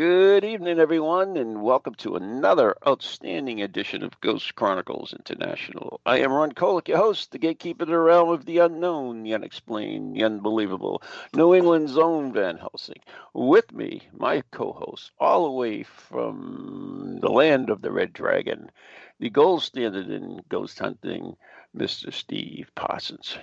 [0.00, 6.00] Good evening, everyone, and welcome to another outstanding edition of Ghost Chronicles International.
[6.06, 9.34] I am Ron Kolick, your host, the gatekeeper of the realm of the unknown, the
[9.34, 11.02] unexplained, the unbelievable,
[11.34, 13.02] New England's own Van Helsing.
[13.34, 18.70] With me, my co host, all the way from the land of the Red Dragon,
[19.18, 21.36] the gold standard in ghost hunting,
[21.76, 22.10] Mr.
[22.10, 23.36] Steve Parsons.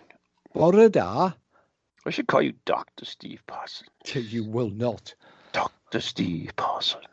[0.55, 1.33] Bore da,
[2.03, 3.05] I should call you Dr.
[3.05, 3.91] Steve Parsons.
[4.15, 5.13] you will not.
[5.51, 5.99] Dr.
[6.01, 7.03] Steve Parsons.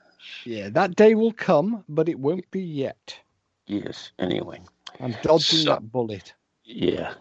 [0.44, 3.18] Yeah, that day will come, but it won't be yet.
[3.66, 4.60] Yes, anyway.
[5.00, 6.34] I'm dodging So- that bullet.
[6.64, 7.14] Yeah.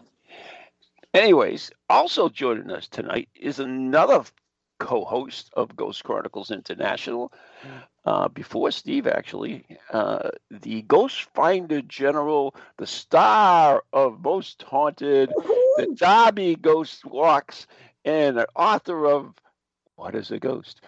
[1.12, 4.24] Anyways, also joining us tonight is another
[4.80, 7.32] co-host of Ghost Chronicles International.
[8.04, 15.30] Uh, before Steve, actually, uh, the Ghost Finder General, the star of Most Haunted,
[15.76, 17.66] the Derby Ghost Walks,
[18.04, 19.34] and the author of
[19.96, 20.80] What is a Ghost,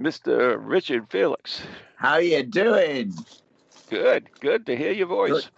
[0.00, 0.56] Mr.
[0.60, 1.60] Richard Felix.
[1.96, 3.12] How you doing?
[3.90, 5.32] Good, good to hear your voice.
[5.32, 5.48] Good.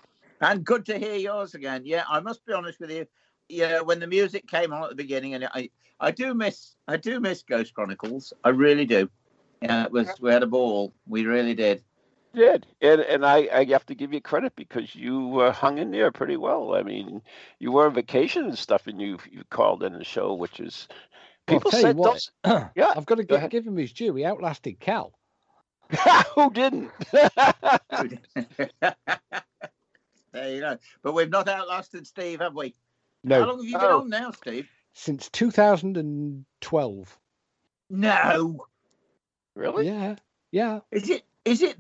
[0.41, 1.83] And good to hear yours again.
[1.85, 3.07] Yeah, I must be honest with you.
[3.49, 6.97] Yeah, when the music came on at the beginning, and I, I do miss, I
[6.97, 8.33] do miss Ghost Chronicles.
[8.43, 9.11] I really do.
[9.61, 10.09] Yeah, it was.
[10.21, 10.95] We had a ball.
[11.07, 11.83] We really did.
[12.35, 15.91] did and and I, I have to give you credit because you uh, hung in
[15.91, 17.21] there pretty well i mean
[17.59, 20.87] you were on vacation and stuff and you you called in the show which is
[21.51, 22.45] people tell you said what, those
[22.77, 24.15] yeah I've got to go gi- give him his due.
[24.15, 25.13] He outlasted Cal.
[26.37, 27.31] who didn't there
[30.55, 30.79] you go.
[31.03, 32.75] But we've not outlasted Steve, have we?
[33.25, 34.01] No, How long have you been Oh.
[34.01, 34.69] on now, Steve?
[34.93, 37.19] since 2012.
[37.91, 38.67] No.
[39.55, 40.17] really Yeah,
[40.53, 40.81] yeah.
[40.91, 41.23] Is it?
[41.45, 41.77] Is it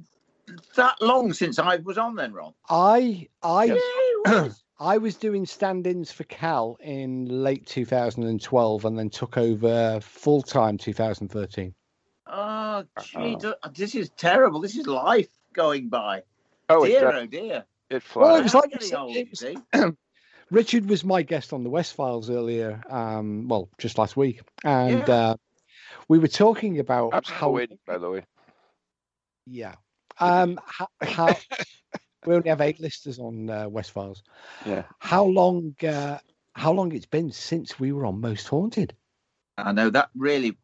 [0.76, 2.54] that long since I was on then, Ron?
[2.68, 3.74] I I Yeah,
[4.26, 4.62] was.
[4.80, 10.78] I was doing stand-ins for Cal in late 2012, and then took over full time
[10.78, 11.74] 2013.
[12.26, 13.54] Oh, gee, Uh-oh.
[13.74, 14.60] this is terrible.
[14.60, 16.22] This is life going by.
[16.70, 17.64] oh dear, oh dear.
[17.90, 19.28] it Well, flies it was like getting you old, it
[19.74, 19.94] was-
[20.50, 25.06] Richard was my guest on the West Files earlier, um, well, just last week, and
[25.06, 25.14] Yeah.
[25.14, 25.36] uh,
[26.08, 28.24] we were talking about i'm how waiting by the way
[29.46, 29.74] Yeah.
[30.18, 30.58] Um.
[30.64, 31.36] How, how
[32.26, 34.22] we only have eight listers on uh, West Files.
[34.66, 35.74] yeah How long?
[35.82, 36.18] Uh,
[36.54, 38.94] how long it's been since we were on Most Haunted?
[39.56, 40.56] I know that really.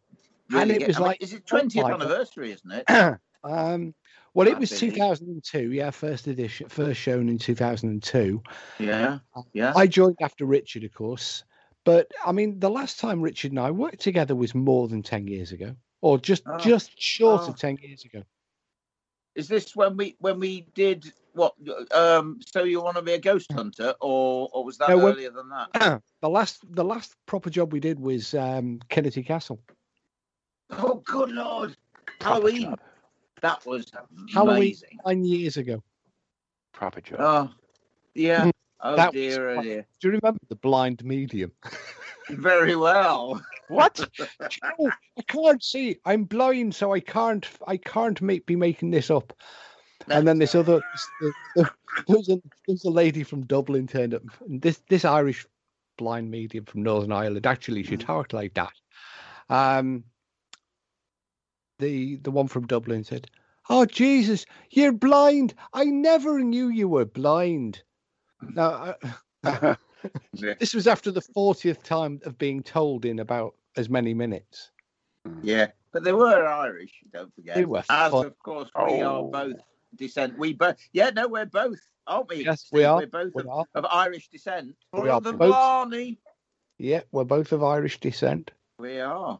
[0.50, 2.02] And really it get- was I mean, like- is it 20th my God.
[2.02, 3.18] anniversary, isn't it?
[3.44, 3.94] um.
[4.34, 5.72] Well, it was 2002.
[5.72, 8.42] Yeah, first edition, first shown in 2002.
[8.78, 9.18] Yeah,
[9.54, 9.72] yeah.
[9.74, 11.42] I joined after Richard, of course.
[11.86, 15.26] But I mean, the last time Richard and I worked together was more than 10
[15.26, 16.58] years ago, or just Oh.
[16.58, 17.48] just short Oh.
[17.48, 18.22] of 10 years ago.
[19.34, 21.54] Is this when we when we did what?
[21.94, 25.12] Um, so you want to be a ghost hunter, or or was that No, when-
[25.12, 26.02] earlier than that?
[26.22, 29.60] the last the last proper job we did was um, Kennedy Castle.
[30.70, 31.76] Oh, good lord!
[32.18, 32.62] Proper Halloween.
[32.62, 32.80] job.
[33.42, 33.86] That was
[34.32, 34.98] Halloween amazing.
[35.04, 35.82] nine years ago.
[36.72, 37.50] proper job Oh,
[38.14, 38.46] yeah.
[38.46, 39.86] Mm, Oh that was dear, oh dear.
[40.00, 41.52] Do you remember the blind medium?
[42.30, 43.40] Very well.
[43.68, 44.00] what
[44.80, 45.96] oh, I can't see.
[46.04, 47.46] I'm blind, so I can't.
[47.66, 49.32] I can't make, be making this up.
[50.08, 50.80] And then this other,
[51.20, 52.42] this- there was a there
[52.74, 54.22] was a lady from Dublin turned up.
[54.46, 55.46] And this this Irish
[55.98, 58.04] blind medium from Northern Ireland actually she Mhm.
[58.06, 58.72] talked like that.
[59.48, 60.04] Um,
[61.78, 63.30] the the one from Dublin said,
[63.68, 65.54] "Oh Jesus, you're blind!
[65.72, 67.82] I never knew you were blind."
[68.42, 68.94] Now,
[69.42, 69.76] I,
[70.58, 74.70] this was after the fortieth time of being told in about as many minutes.
[75.42, 76.92] Yeah, but they were Irish.
[77.12, 77.56] Don't forget.
[77.56, 78.26] They were As fun.
[78.26, 79.30] of course we are Oh.
[79.30, 79.56] both
[79.94, 80.38] descent.
[80.38, 80.76] We both.
[80.92, 82.44] Yeah, no, we're both, aren't we?
[82.44, 82.98] Yes, we are.
[82.98, 83.64] We're both We of, are.
[83.74, 84.74] of Irish descent.
[84.92, 85.50] We are Brother both.
[85.52, 86.18] Barney.
[86.78, 88.50] Yeah, we're both of Irish descent.
[88.78, 89.38] We are.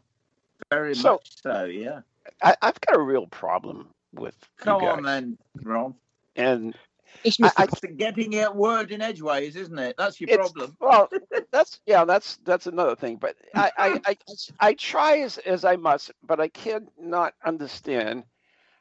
[0.71, 2.01] Very So- much so, yeah.
[2.43, 4.97] I, i've got a real problem with you Come guys.
[4.97, 5.95] on then, Ron.
[6.35, 6.75] and
[7.23, 7.67] It's I- I-
[7.97, 9.95] getting it word in edgeways, isn't it?
[9.97, 10.77] That's your problem.
[10.81, 11.09] Well,
[11.53, 13.17] that's yeah, that's that's another thing.
[13.17, 14.17] But I I, I,
[14.59, 18.25] I try as as I must, but I cannot understand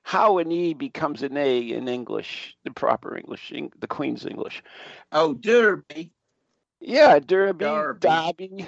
[0.05, 4.61] how an E becomes an A in English, the proper English, the Queen's English.
[5.11, 6.11] Oh, Derby.
[6.79, 7.99] Yeah, Derby, Derby.
[8.07, 8.65] Derby.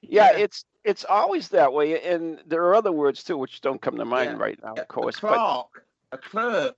[0.00, 3.96] Yeah, it's it's always that way, and there are other words too which don't come
[3.96, 4.44] to mind Yeah.
[4.44, 5.18] right now, of course.
[5.18, 6.76] But clerk, a clerk.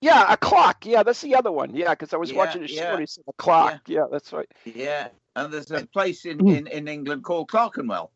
[0.00, 0.86] yeah, a clock.
[0.86, 1.74] Yeah, that's the other one.
[1.74, 3.00] Yeah, because I was Yeah, watching a show yeah.
[3.00, 3.80] he said a clock.
[3.88, 4.48] Yeah, that's right.
[4.64, 6.48] Yeah, and there's a place in, hmm.
[6.48, 8.12] in, in England called Clerkenwell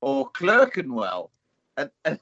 [0.00, 1.32] or Clerkenwell.
[1.76, 2.20] And, and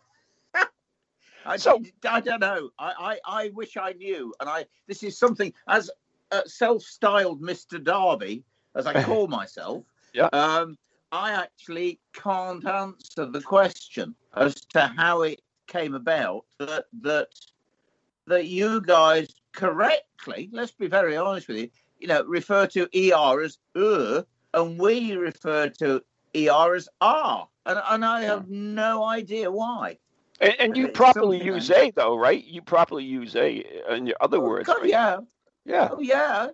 [1.47, 2.71] I, So- I don't know.
[2.79, 4.35] I, I, I wish I knew.
[4.41, 5.91] And I this is something as
[6.33, 7.83] uh, self-styled Mr.
[7.83, 8.45] Darby,
[8.75, 9.85] as I call myself.
[10.13, 10.29] Yeah.
[10.33, 10.77] Um,
[11.13, 17.29] I actually can't answer the question as to how it came about that that
[18.27, 23.43] that you guys correctly, let's be very honest with you, you know, refer to ER
[23.43, 26.03] as er, and we refer to
[26.35, 27.49] ER as R.
[27.65, 29.99] And, and I have no idea why.
[30.41, 32.43] And, and you properly use a though, right?
[32.45, 34.91] You properly use a in your other words, God, right?
[34.91, 35.19] Yeah.
[35.65, 35.89] Yeah.
[35.91, 36.49] Oh, yeah.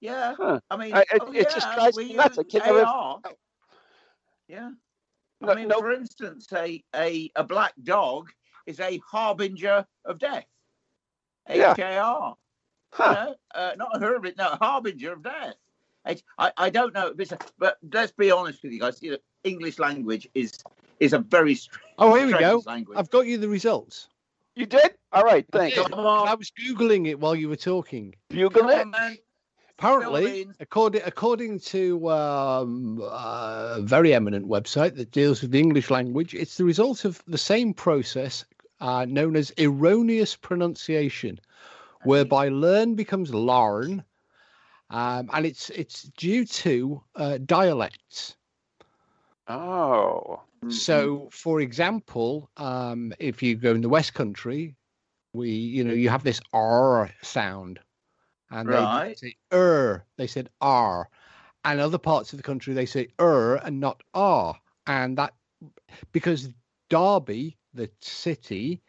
[0.00, 0.34] Yeah.
[0.36, 0.60] Huh.
[0.70, 2.38] I mean, I- it- oh, it just yeah, drives we me nuts.
[2.38, 3.20] I use can never- AR.
[4.48, 4.70] Yeah.
[5.40, 8.30] No, I mean, no- for instance, a, a, a black dog
[8.66, 10.46] is a harbinger of death.
[11.48, 11.72] Yeah.
[11.72, 12.36] H A R.
[12.92, 13.04] Huh.
[13.06, 15.54] You know, uh, not a herb, no, a harbinger of death.
[16.38, 17.12] I, I don't know,
[17.58, 19.02] but let's be honest with you guys.
[19.02, 20.52] You know, English language is
[21.00, 22.62] is a very strange, Oh, here we go.
[22.66, 22.98] language.
[22.98, 24.08] I've got you the results.
[24.54, 24.94] You did?
[25.12, 25.76] All right, thanks.
[25.76, 25.90] did.
[25.90, 28.14] Come on, I was googling it while you were talking.
[28.28, 29.20] Bugle come it.
[29.78, 36.32] Apparently, according according to um, a very eminent website that deals with the English language,
[36.34, 38.46] it's the result of the same process
[38.80, 41.38] uh, known as erroneous pronunciation,
[42.04, 44.02] whereby learn becomes larn,
[44.88, 48.36] um, and it's it's due to uh, dialects.
[49.46, 50.40] Oh.
[50.64, 50.70] Mm-hmm.
[50.70, 54.74] So, for example, um, if you go in the West Country,
[55.32, 57.78] we, you know, you have this R sound,
[58.50, 59.08] and Right.
[59.08, 60.04] they say er.
[60.16, 61.08] They said R,
[61.64, 65.34] and other parts of the country they say er and not R, and that
[66.12, 66.50] because
[66.88, 68.80] Derby, the city,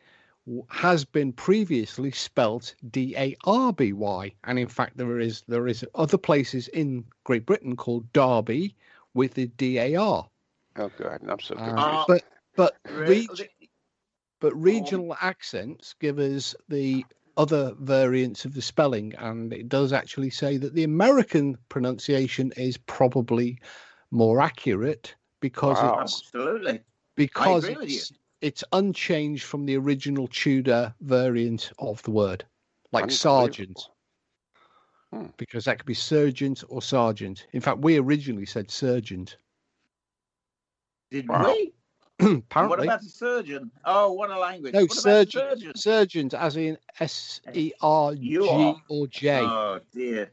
[0.69, 5.67] has been previously spelt D A R B Y, and in fact there is there
[5.67, 8.75] is other places in Great Britain called Derby
[9.13, 10.29] with the D A R.
[10.77, 11.79] Oh god, I'm so Uh, confused.
[11.79, 12.23] Uh, but
[12.55, 13.49] but reg-
[14.39, 17.03] but regional accents give us the
[17.37, 22.77] other variants of the spelling, and it does actually say that the American pronunciation is
[22.77, 23.59] probably
[24.11, 25.99] more accurate because Wow.
[26.01, 26.81] it's Absolutely.
[27.15, 27.97] because agree with you.
[27.97, 32.45] it's, it's unchanged from the original Tudor variant of the word,
[32.91, 33.89] like sergeant,
[35.11, 35.27] Hmm.
[35.37, 37.47] because that could be sergeant or sergeant.
[37.53, 39.37] In fact, we originally said sergeant.
[41.11, 41.53] Did Wow.
[41.53, 41.73] we?
[42.53, 43.71] What about a surgeon?
[43.85, 44.73] Oh, what a language.
[44.73, 45.41] no what about surgeon.
[45.41, 45.75] surgeon?
[45.75, 49.43] Sergeant, as in S E R G or J.
[49.45, 50.31] Oh dear.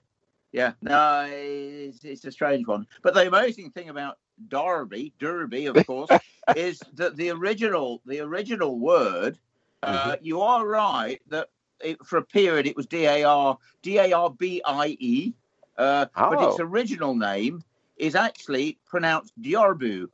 [0.52, 2.86] Yeah, no, it's, it's a strange one.
[3.02, 4.18] But the amazing thing about
[4.48, 6.10] Derby, Derby, of course,
[6.54, 9.38] is that the original, the original word.
[9.82, 10.24] Uh, Mm-hmm.
[10.24, 11.48] You are right that
[11.80, 15.34] it, for a period it was D A R D A R B I E,
[15.76, 16.62] uh, but its Oh.
[16.62, 17.62] original name
[17.96, 20.08] is actually pronounced Diorbu,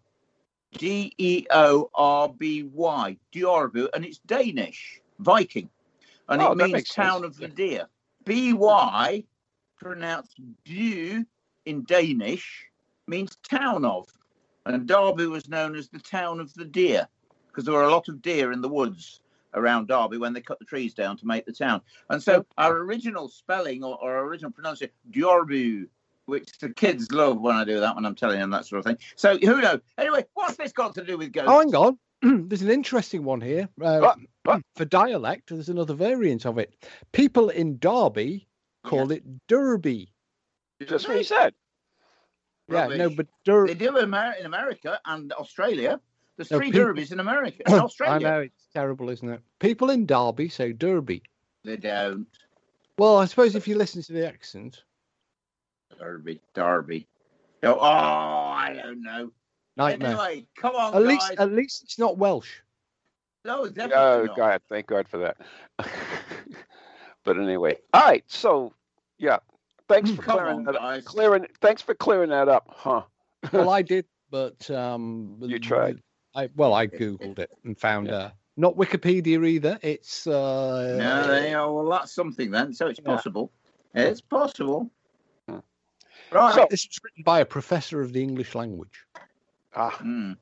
[0.79, 5.69] D E O R B Y, Diorbu, and it's Danish, Viking,
[6.29, 7.09] and Oh, it means makes sense.
[7.09, 7.87] town of the deer.
[8.25, 9.25] B Y,
[9.77, 11.25] pronounced Bu
[11.65, 12.67] in Danish,
[13.07, 14.09] means town of,
[14.67, 17.09] and Derby was known as the town of the deer
[17.49, 19.21] because there were a lot of deer in the woods
[19.55, 21.81] around Derby when they cut the trees down to make the town.
[22.09, 25.89] And so our original spelling or, or original pronunciation, Diorbu,
[26.27, 28.85] which the kids love when I do that when I'm telling them that sort of
[28.87, 28.99] thing.
[29.17, 29.81] So who knows?
[29.99, 31.50] Anyway, what's this got to do with ghosts?
[31.50, 31.99] Oh, hang on.
[32.49, 33.69] there's an interesting one here.
[33.81, 34.19] Uh, What?
[34.45, 34.62] What?
[34.77, 36.75] For dialect, there's another variant of it.
[37.12, 38.47] People in Derby
[38.85, 40.12] call it Derby.
[40.81, 41.53] That's what he said.
[42.69, 46.00] Yeah, no, but Der- They do in, Amer- in America and Australia.
[46.37, 47.62] There's No, three people- Derbys in America.
[47.67, 49.41] In Australia, I know it's terrible, isn't it?
[49.59, 51.23] People in Derby say Derby.
[51.65, 52.27] they don't.
[52.97, 54.85] Well, I suppose if you listen to the accent,
[56.00, 57.07] Derby, Derby.
[57.62, 59.30] Oh, oh, I don't know.
[59.76, 60.12] nightmare.
[60.12, 61.09] Anyway, come on, At guys.
[61.09, 62.61] least, at least it's not Welsh.
[63.45, 64.37] no, it's definitely Oh not.
[64.37, 65.37] God, thank God for that.
[67.25, 68.25] but anyway, all right.
[68.28, 68.73] So
[69.19, 69.38] yeah,
[69.88, 71.04] thanks for Come clearing on, that up.
[71.04, 73.02] Clearing, thanks for clearing that up, huh?
[73.52, 76.00] Well, I did, but um, You tried.
[76.35, 78.14] I well, I googled it and found Yeah.
[78.16, 79.78] uh, not Wikipedia either.
[79.83, 81.71] It's uh, No, they are.
[81.71, 82.73] Well, that's something then.
[82.73, 83.16] So it's Yeah.
[83.16, 83.52] possible.
[83.95, 84.90] It's possible.
[86.33, 86.55] Right.
[86.55, 89.05] So- this was written by a professor of the English language.
[89.75, 90.33] Ah, Hmm.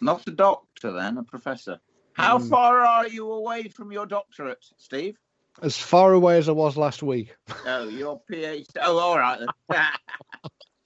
[0.00, 1.80] Not a doctor, then, a professor.
[2.14, 2.48] How Hmm.
[2.48, 5.16] far are you away from your doctorate, Steve?
[5.62, 7.34] As far away as I was last week.
[7.64, 8.66] Oh, your PhD.
[8.82, 9.88] Oh, all right then.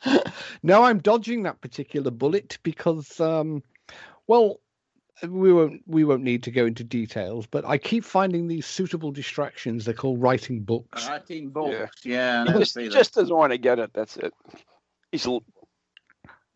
[0.63, 3.63] no, I'm dodging that particular bullet because um,
[4.27, 4.61] Well,
[5.27, 9.11] we won't we won't need to go into details, but I keep finding these suitable
[9.11, 9.85] distractions.
[9.85, 11.09] They're called writing books.
[11.09, 12.45] Writing books, yeah.
[12.47, 13.91] He just, he just doesn't want to get it.
[13.95, 14.33] That's it.
[15.13, 15.27] He's.
[15.27, 15.45] a l-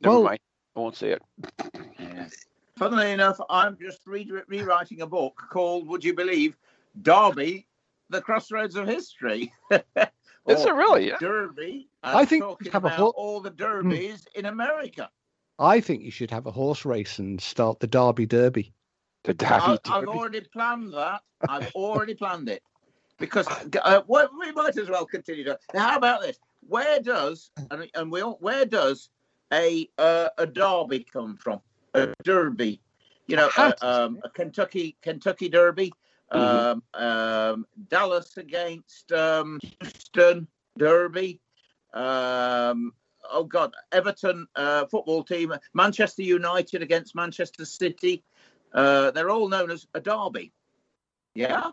[0.00, 0.40] Never Well- mind.
[0.74, 1.22] I won't say it.
[1.98, 2.28] Yeah.
[2.78, 6.56] Funnily enough, I'm just re- rewriting a book called, would you believe,
[7.02, 7.66] Derby,
[8.08, 9.52] the Crossroads of History.
[9.70, 11.08] Is Or it really?
[11.08, 11.18] Yeah.
[11.20, 11.88] Derby.
[12.02, 13.56] I I'm think talking should have a about whole- all the hmm.
[13.56, 15.10] derbies in America.
[15.58, 18.72] I think you should have a horse race and start the Derby Derby.
[19.24, 21.22] The I, Derby I've already planned that.
[21.48, 22.62] I've already planned it
[23.18, 25.44] because uh, we might as well continue.
[25.44, 26.38] To, now, how about this?
[26.66, 29.10] Where does and, and we all, where does
[29.52, 31.60] a uh, a derby come from?
[31.94, 32.80] A derby,
[33.26, 35.92] you know, Hat, uh, um, a Kentucky Kentucky Derby,
[36.30, 41.40] um, um, Dallas against um, Houston Derby.
[41.94, 42.92] Um,
[43.32, 48.22] oh God, Everton uh, football team, Manchester United against Manchester City.
[48.72, 50.52] Uh, they're all known as a derby.
[51.34, 51.70] Yeah.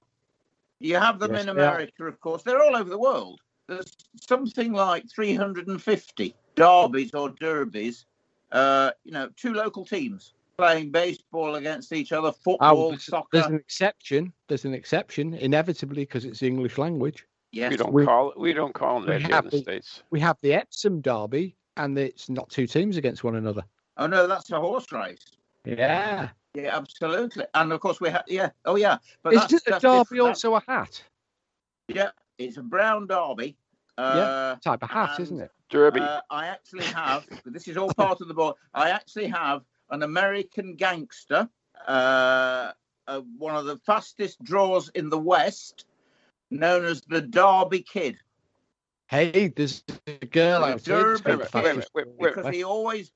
[0.79, 1.49] You have them Yes, in.
[1.49, 2.43] America, of course.
[2.43, 3.39] They're all over the world.
[3.67, 3.95] There's
[4.27, 8.05] something like 350 derbies or derbies.
[8.51, 13.27] Uh, you know, two local teams playing baseball against each other, Oh, football, there's, soccer.
[13.31, 14.33] there's an exception.
[14.47, 17.25] There's an exception, inevitably, because it's the English language.
[17.51, 17.71] Yes.
[17.71, 18.39] We don't We- call it.
[18.39, 20.03] We don't call them we that here have in the the- states.
[20.09, 23.63] We have the Epsom Derby, and it's not two teams against one another.
[23.97, 25.25] Oh no, that's a horse race.
[25.65, 26.29] Yeah.
[26.55, 27.45] Yeah, absolutely.
[27.53, 28.23] And of course we have.
[28.27, 28.49] Yeah.
[28.65, 28.97] Oh yeah.
[29.23, 30.21] But Is that's, it a that's derby different.
[30.29, 31.03] Also a hat?
[31.87, 33.55] Yeah, it's a brown derby.
[33.97, 35.51] Uh, Type of hat, and- isn't it?
[35.69, 35.99] Derby.
[35.99, 37.27] Uh, I actually have.
[37.45, 38.57] this is all part of the book.
[38.73, 41.47] I actually have an American gangster,
[41.87, 42.71] uh,
[43.07, 45.85] uh, one of the fastest draws in the West,
[46.51, 48.17] known as the Derby Kid,
[49.07, 51.09] Hey, there's a girl The out here.
[51.09, 53.11] that's Derby Wait a minute, fastest wait, wait, because he always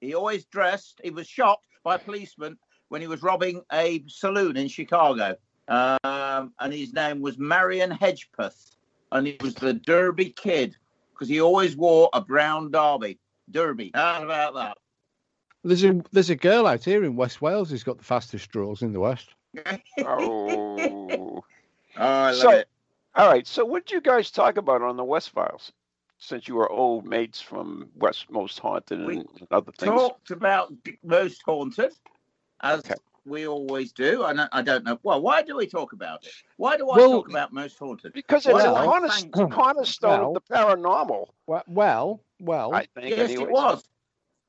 [0.00, 1.00] he always dressed.
[1.02, 5.36] He was shot by a policeman when he was robbing a saloon in Chicago,
[5.68, 8.76] um, and his name was Marion Hedgepeth,
[9.12, 10.76] and he was the Derby Kid
[11.14, 13.18] because he always wore a brown derby.
[13.50, 13.90] Derby.
[13.94, 14.76] How about that?
[15.64, 18.82] There's a there's a girl out here in West Wales who's got the fastest draws
[18.82, 19.30] in the West.
[20.00, 21.42] oh.
[21.42, 21.44] Oh,
[21.96, 22.68] I love So- it.
[23.18, 23.46] All right.
[23.46, 25.72] So, what did you guys talk about on the West Files?
[26.20, 29.92] Since you were old mates from West Most Haunted We and other things.
[29.92, 30.72] Talked about
[31.04, 31.92] Most Haunted,
[32.62, 32.94] as Okay.
[33.24, 34.24] we always do.
[34.24, 34.98] And I, I don't know.
[35.04, 36.32] Well, why do we talk about it?
[36.56, 38.12] Why do I Well- talk about Most Haunted?
[38.14, 39.38] Because it's Well, a corner- thanks.
[39.54, 43.10] cornerstone Well- of the paranormal, Well, well, well, I think.
[43.10, 43.40] Yes, anyways.
[43.40, 43.84] it was.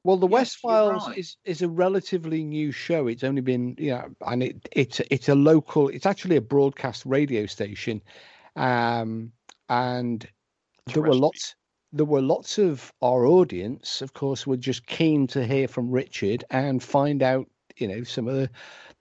[0.03, 0.17] well.
[0.17, 1.17] The Yes, West Files right.
[1.19, 3.05] is is a relatively new show.
[3.07, 5.87] It's only been you know, and it it's it's a local.
[5.89, 8.01] It's actually a broadcast radio station,
[8.59, 9.31] um,
[9.69, 10.27] and
[10.93, 11.55] there were lots.
[11.91, 16.43] There were lots of our audience, of course, were just keen to hear from Richard
[16.51, 18.49] and find out, you know, some of the,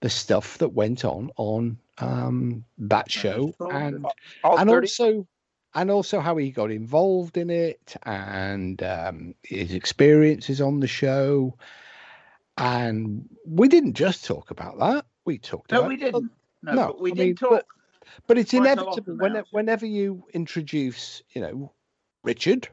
[0.00, 4.07] the stuff that went on on um, that show, and
[4.43, 5.27] All and 30 also
[5.75, 11.55] and also how he got involved in it and um, his experiences on the show
[12.57, 16.33] and we didn't just talk about that we talked No, about we didn't.
[16.62, 17.65] No, no, but we I did mean, talk.
[18.27, 21.73] But- it's quite a lot inevitable when, whenever you introduce you know
[22.25, 22.69] richard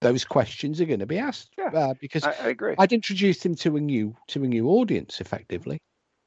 [0.00, 1.70] those questions are going to be asked Yeah.
[1.72, 2.74] uh, because I, I agree.
[2.78, 5.80] i'd introduced him to a new to a new audience effectively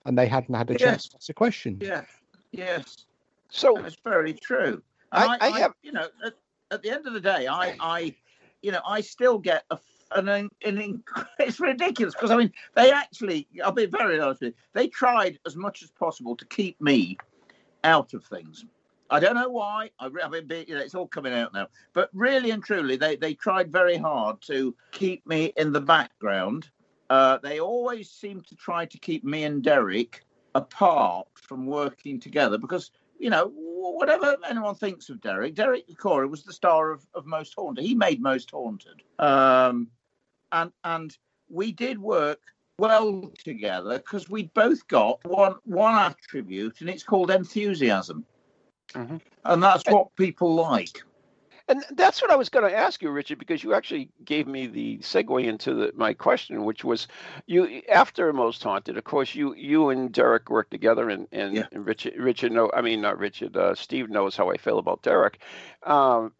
[0.05, 0.81] and they hadn't had a Yes.
[0.81, 2.03] chance to ask a question Yeah.
[2.51, 3.05] Yes.
[3.49, 4.81] so, That's very true.
[5.11, 6.33] I- And I have- you know, at,
[6.71, 8.15] at the end of the day, I, I,
[8.61, 9.77] you know, I still get a,
[10.15, 11.03] an, an, an
[11.39, 15.39] it's ridiculous because I mean, they actually, I'll be very honest with you, they tried
[15.45, 17.17] as much as possible to keep me
[17.83, 18.65] out of things.
[19.09, 19.91] I don't know why.
[19.99, 21.67] I, I mean, you know, it's all coming out now.
[21.93, 26.69] But really and truly, they they tried very hard to keep me in the background.
[27.09, 32.57] Uh, they always seem to try to keep me and Derek apart from working together
[32.57, 37.25] because you know whatever anyone thinks of Derek, Derek Acorah was the star of, of
[37.25, 37.85] Most Haunted.
[37.85, 39.87] He made Most Haunted, um,
[40.51, 41.17] and and
[41.49, 42.41] we did work
[42.87, 48.25] well together because we both got one one attribute, and it's called enthusiasm,
[48.93, 49.19] Mhm.
[49.45, 51.03] and that's what people like.
[51.69, 54.67] and that's what I was going to ask you, Richard, because you actually gave me
[54.67, 57.07] the segue into the, my question, which was
[57.45, 58.95] you after Most Haunted.
[58.95, 61.65] Of course, you you and Derek worked together, and and, Yeah.
[61.71, 65.01] and Richard Richard no, I mean not Richard uh, Steve knows how I feel about
[65.01, 65.39] Derek.
[65.83, 66.31] Um,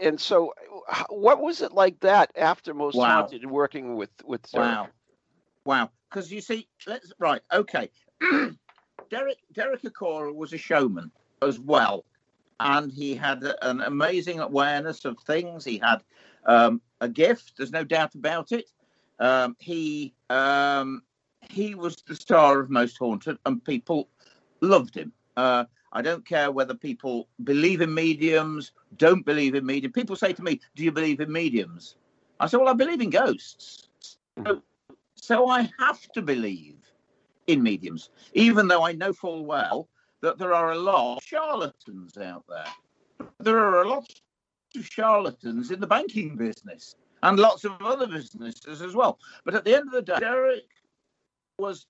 [0.00, 0.52] and so,
[1.08, 3.22] what was it like that after Most Wow.
[3.22, 4.66] Haunted, working with with Derek?
[4.68, 4.88] Wow,
[5.64, 5.90] wow.
[6.08, 7.90] Because you see, let's right, okay.
[9.10, 11.10] Derek Derek Acorah was a showman
[11.42, 12.04] as well,
[12.60, 15.64] and he had an amazing awareness of things.
[15.64, 16.02] He had
[16.46, 17.54] um, a gift.
[17.56, 18.70] There's no doubt about it.
[19.18, 21.02] Um, he um,
[21.50, 24.08] he was the star of Most Haunted, and people
[24.60, 25.12] loved him.
[25.36, 29.92] Uh, I don't care whether people believe in mediums, don't believe in mediums.
[29.92, 31.96] People say to me, "Do you believe in mediums?"
[32.40, 33.88] I say, "Well, I believe in ghosts."
[34.44, 34.62] So,
[35.24, 36.76] so I have to believe
[37.46, 39.88] in mediums, even though I know full well
[40.20, 43.28] that there are a lot of charlatans out there.
[43.38, 44.06] There are a lot
[44.76, 49.18] of charlatans in the banking business and lots of other businesses as well.
[49.46, 50.68] But at the end of the day, Derek
[51.58, 51.86] was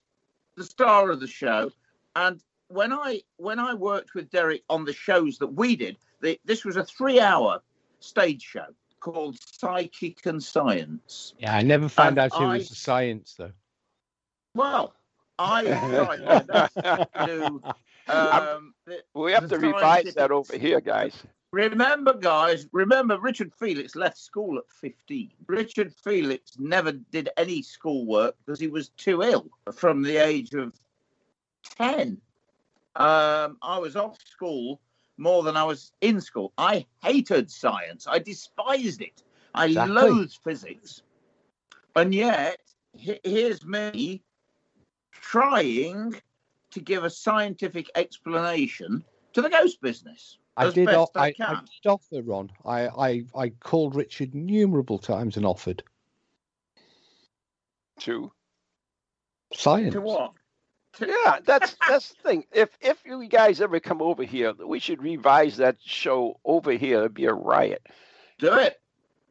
[0.57, 1.73] the star of the show,
[2.14, 6.38] and when I when I worked with Derek on the shows that we did, the,
[6.45, 7.61] this was a three-hour
[7.99, 8.67] stage show
[9.04, 11.34] called Psychic and Science.
[11.38, 13.52] Yeah, I never found and out I, it was a science though.
[14.54, 14.94] Well,
[15.38, 15.64] I
[16.25, 17.61] tried to.
[18.06, 21.14] Um, the, we have to revise that over here, guys.
[21.52, 25.30] Remember, guys, remember Richard Felix left school at 15.
[25.46, 30.75] Richard Felix never did any schoolwork because he was too ill from the age of
[31.76, 32.20] 10.
[32.96, 34.80] Um, I was off school
[35.16, 36.52] more than I was in school.
[36.59, 38.06] I hated science.
[38.09, 39.23] I despised it.
[39.54, 39.94] I exactly.
[39.94, 41.02] loathed physics.
[41.97, 42.59] And yet,
[42.97, 44.23] here's me
[45.12, 46.16] trying
[46.73, 50.38] to give a scientific explanation to the ghost business.
[50.56, 52.50] I did, I, I, I, did offer, Ron.
[52.64, 55.83] I, I, I called Richard numerable times and offered.
[58.00, 58.30] To?
[59.52, 59.94] Science.
[59.94, 60.33] To what?
[61.00, 62.44] Yeah, that's that's the thing.
[62.52, 67.00] If if you guys ever come over here, we should revise that show over here.
[67.00, 67.86] It'd be a riot.
[68.38, 68.80] Do it.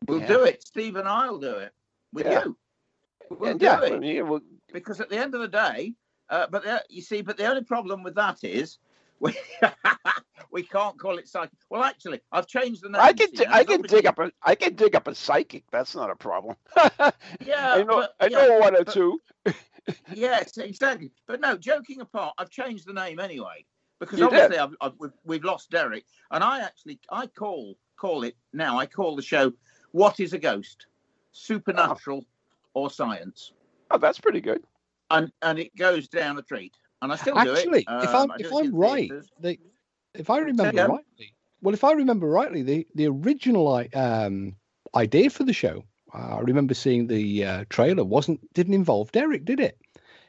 [0.07, 0.27] We'll yeah.
[0.27, 0.63] do it.
[0.63, 1.73] Steve and I'll do it
[2.11, 2.43] with yeah.
[2.45, 2.57] you.
[3.29, 3.93] We'll and do yeah, it.
[3.93, 4.41] I mean, we'll...
[4.71, 5.93] Because at the end of the day,
[6.29, 8.77] uh, but the, you see, but the only problem with that is
[9.19, 9.35] we
[10.51, 11.57] we can't call it psychic.
[11.69, 13.01] Well, actually, I've changed the name.
[13.01, 15.63] I can I can dig up a I can dig up a psychic.
[15.71, 16.55] That's not a problem.
[17.45, 19.21] yeah, I know but, I know one or but, two
[20.13, 21.11] yes, exactly.
[21.27, 23.65] But no, joking apart, I've changed the name anyway
[23.99, 28.23] because you obviously I've, I've, we've, we've lost Derek, and I actually I call call
[28.23, 28.77] it now.
[28.79, 29.51] I call the show
[29.91, 30.87] "What Is a Ghost:
[31.31, 32.81] Supernatural oh.
[32.81, 33.53] or Science."
[33.91, 34.63] Oh, that's pretty good.
[35.09, 38.03] And and it goes down a treat, and I still actually, do it.
[38.03, 39.57] if I'm um, if I'm right, the,
[40.13, 44.55] if I remember rightly, well, if I remember rightly, the the original um,
[44.95, 48.03] idea for the show I remember seeing the uh, trailer.
[48.03, 49.77] wasn't didn't involve Derek, did it?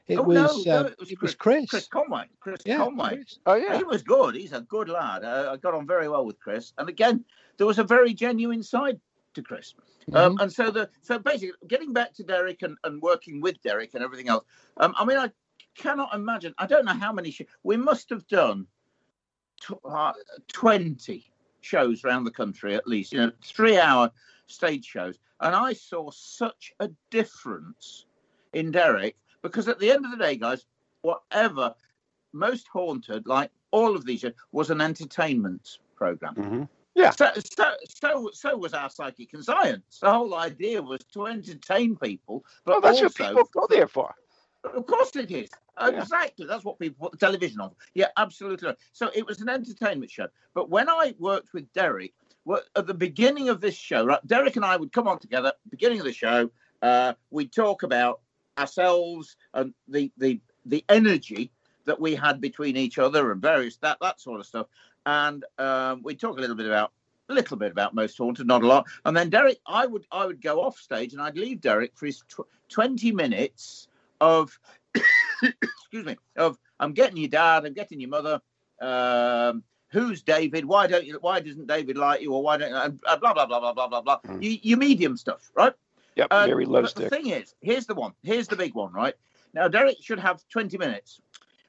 [0.06, 1.10] It, oh, was, no, no, uh, it was.
[1.10, 1.70] it Chris, was Chris.
[1.70, 2.24] Chris Conway.
[2.40, 3.16] Chris yeah, Conway.
[3.16, 3.38] Chris.
[3.46, 4.34] Oh yeah, he was good.
[4.34, 5.24] He's a good lad.
[5.24, 7.24] Uh, I got on very well with Chris, and again,
[7.56, 9.00] there was a very genuine side
[9.34, 9.74] to Chris.
[10.08, 10.16] Um, mm-hmm.
[10.16, 13.94] Um, and so the so basically, getting back to Derek and, and working with Derek
[13.94, 14.44] and everything else.
[14.76, 15.30] Um, I mean, I
[15.74, 16.54] cannot imagine.
[16.58, 17.30] I don't know how many.
[17.30, 18.66] Sh- we must have done
[19.60, 20.12] tw- uh,
[20.48, 21.30] twenty
[21.62, 23.12] shows around the country at least.
[23.12, 24.10] You know, three-hour
[24.46, 25.18] stage shows.
[25.40, 28.06] And I saw such a difference
[28.52, 30.66] in Derek because at the end of the day, guys,
[31.02, 31.74] whatever
[32.32, 36.34] most haunted, like all of these, was an entertainment program.
[36.34, 36.62] Mm-hmm.
[36.94, 37.10] Yeah.
[37.10, 39.98] So, so, so, so was our psychic and science.
[40.00, 43.88] The whole idea was to entertain people, but well, that's also, what people go there
[43.88, 44.14] for.
[44.62, 45.50] Of course it is.
[45.78, 45.88] Yeah.
[45.88, 46.46] Exactly.
[46.46, 47.72] That's what people put the television on.
[47.94, 48.72] Yeah, absolutely.
[48.92, 50.28] So it was an entertainment show.
[50.54, 52.23] But when I worked with Derek, well,
[52.76, 56.00] at the beginning of this show, right, Derek and I would come on together, beginning
[56.00, 56.50] of the show,
[56.82, 58.20] uh, we'd talk about
[58.58, 61.50] ourselves and the, the, the energy
[61.84, 64.66] that we had between each other and various that that sort of stuff.
[65.06, 66.92] And um, we talk a little bit about
[67.28, 68.86] a little bit about most haunted, not a lot.
[69.04, 72.06] And then Derek, I would I would go off stage and I'd leave Derek for
[72.06, 73.88] his tw- twenty minutes
[74.20, 74.58] of
[75.42, 78.40] excuse me of I'm getting your dad, I'm getting your mother.
[78.80, 79.62] Um,
[79.94, 80.66] who's David?
[80.66, 81.18] Why don't you?
[81.20, 82.34] Why doesn't David like you?
[82.34, 82.74] Or why don't?
[82.74, 84.20] And blah blah blah blah blah blah blah.
[84.26, 84.42] Mm.
[84.42, 85.72] You, you medium stuff, right?
[86.16, 86.28] Yep.
[86.30, 88.12] Uh, very low The thing is, here's the one.
[88.22, 89.14] Here's the big one, right?
[89.54, 91.20] Now Derek should have 20 minutes,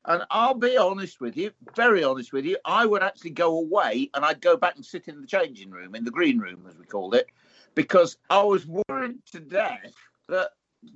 [0.06, 2.58] and I'll be honest with you, very honest with you.
[2.66, 5.96] I would actually go away and I'd go back and sit in the changing room,
[5.96, 7.28] in the green room as we called it,
[7.76, 9.94] because I was worried to death
[10.30, 10.50] that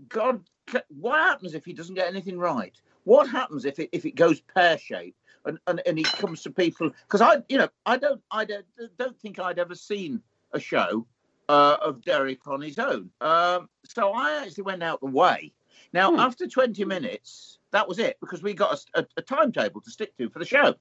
[0.08, 0.44] God,
[0.90, 2.76] what happens if he doesn't get anything right?
[3.04, 5.19] What happens if it if it goes pear shaped?
[5.46, 8.66] And, and, and he comes to people because I, you know, I don't, I don't,
[8.98, 10.22] don't think I'd ever seen
[10.54, 11.06] a show
[11.48, 13.10] uh, of Derek on his own.
[13.22, 15.54] Um, so I actually went out the way.
[15.94, 16.20] Now, hmm.
[16.20, 20.16] after 20 minutes, that was it because we got a, a, a, timetable to stick
[20.18, 20.76] to for the show.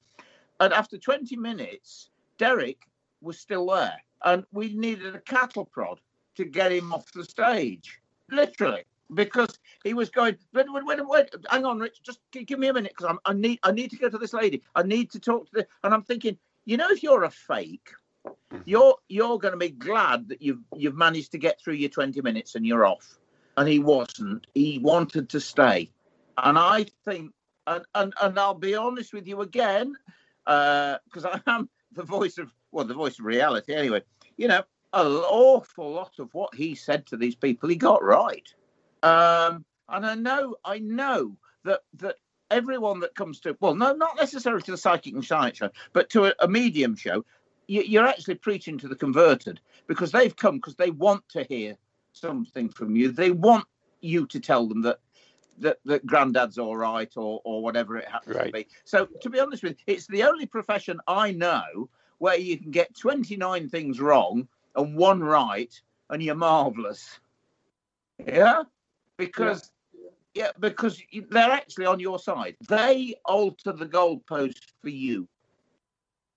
[0.59, 2.81] And after 20 minutes, Derek
[3.21, 5.99] was still there, and we needed a cattle prod
[6.35, 10.37] to get him off the stage, literally because he was going.
[10.53, 12.01] Wait, wait, wait, wait hang on, Rich.
[12.03, 14.63] Just give me a minute because I need I need to go to this lady.
[14.75, 15.67] I need to talk to the.
[15.83, 17.89] And I'm thinking, you know, if you're a fake,
[18.25, 18.61] mm-hmm.
[18.65, 22.21] you're you're going to be glad that you've you've managed to get through your 20
[22.21, 23.17] minutes and you're off.
[23.57, 24.47] And he wasn't.
[24.53, 25.91] He wanted to stay.
[26.37, 27.33] And I think,
[27.67, 29.95] and, and, and I'll be honest with you again,
[30.45, 34.03] because uh, I am the voice of, well, the voice of reality anyway.
[34.37, 38.47] You know, an awful lot of what he said to these people, he got right.
[39.03, 42.15] Um, and I know, I know that that
[42.51, 46.09] everyone that comes to, well, no, not necessarily to the psychic and science show, but
[46.11, 47.23] to a, a medium show,
[47.67, 51.77] you, are actually preaching to the converted because they've come because they want to hear
[52.13, 53.11] something from you.
[53.11, 53.65] They want
[54.01, 54.99] you to tell them that
[55.59, 58.47] that, that granddad's all right or or whatever it happens right.
[58.47, 58.67] to be.
[58.85, 62.71] So to be honest with you, it's the only profession I know where you can
[62.71, 65.73] get 29 things wrong and one right
[66.09, 67.19] and you're marvelous.
[68.25, 68.63] Yeah?
[69.19, 69.71] Because
[70.33, 70.45] yeah.
[70.45, 72.55] yeah, because they're actually on your side.
[72.67, 75.27] They alter the goalpost for you.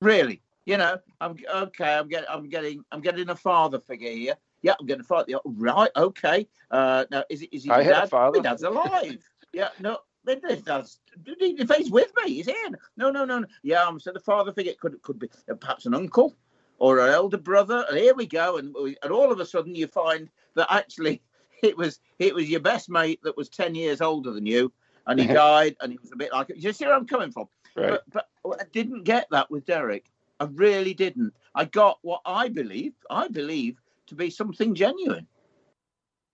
[0.02, 0.42] Really.
[0.66, 1.94] You know, I'm okay.
[1.94, 4.36] I'm getting, I'm getting, I'm getting a father figure here.
[4.62, 5.32] Yeah, I'm getting a father.
[5.44, 6.46] Right, okay.
[6.70, 7.70] Uh, now is it is he?
[7.70, 8.10] I dad?
[8.10, 8.38] father.
[8.38, 9.18] My dad's alive.
[9.52, 12.68] yeah, no, that's if he's with me, he's here.
[12.96, 13.46] No, no, no, no.
[13.62, 16.36] Yeah, I'm so the father figure could could be uh, perhaps an uncle
[16.78, 17.84] or an elder brother.
[17.88, 21.22] And here we go, and and all of a sudden you find that actually
[21.62, 24.72] it was it was your best mate that was ten years older than you,
[25.06, 27.48] and he died, and he was a bit like you see where I'm coming from.
[27.74, 27.98] Right.
[28.12, 30.06] But, but I didn't get that with Derek.
[30.40, 31.32] I really didn't.
[31.54, 35.26] I got what I believe, I believe, to be something genuine.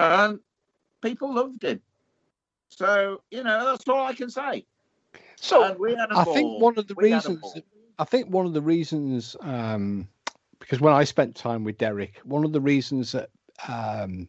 [0.01, 0.41] And
[1.03, 1.81] people loved him.
[2.71, 4.65] So, you know, that's all I can say.
[5.37, 6.35] So I ball.
[6.35, 7.55] think one of the we reasons
[7.99, 10.09] I think one of the reasons um,
[10.59, 13.31] because when I spent time with Derek, one of the reasons that
[13.69, 14.29] um,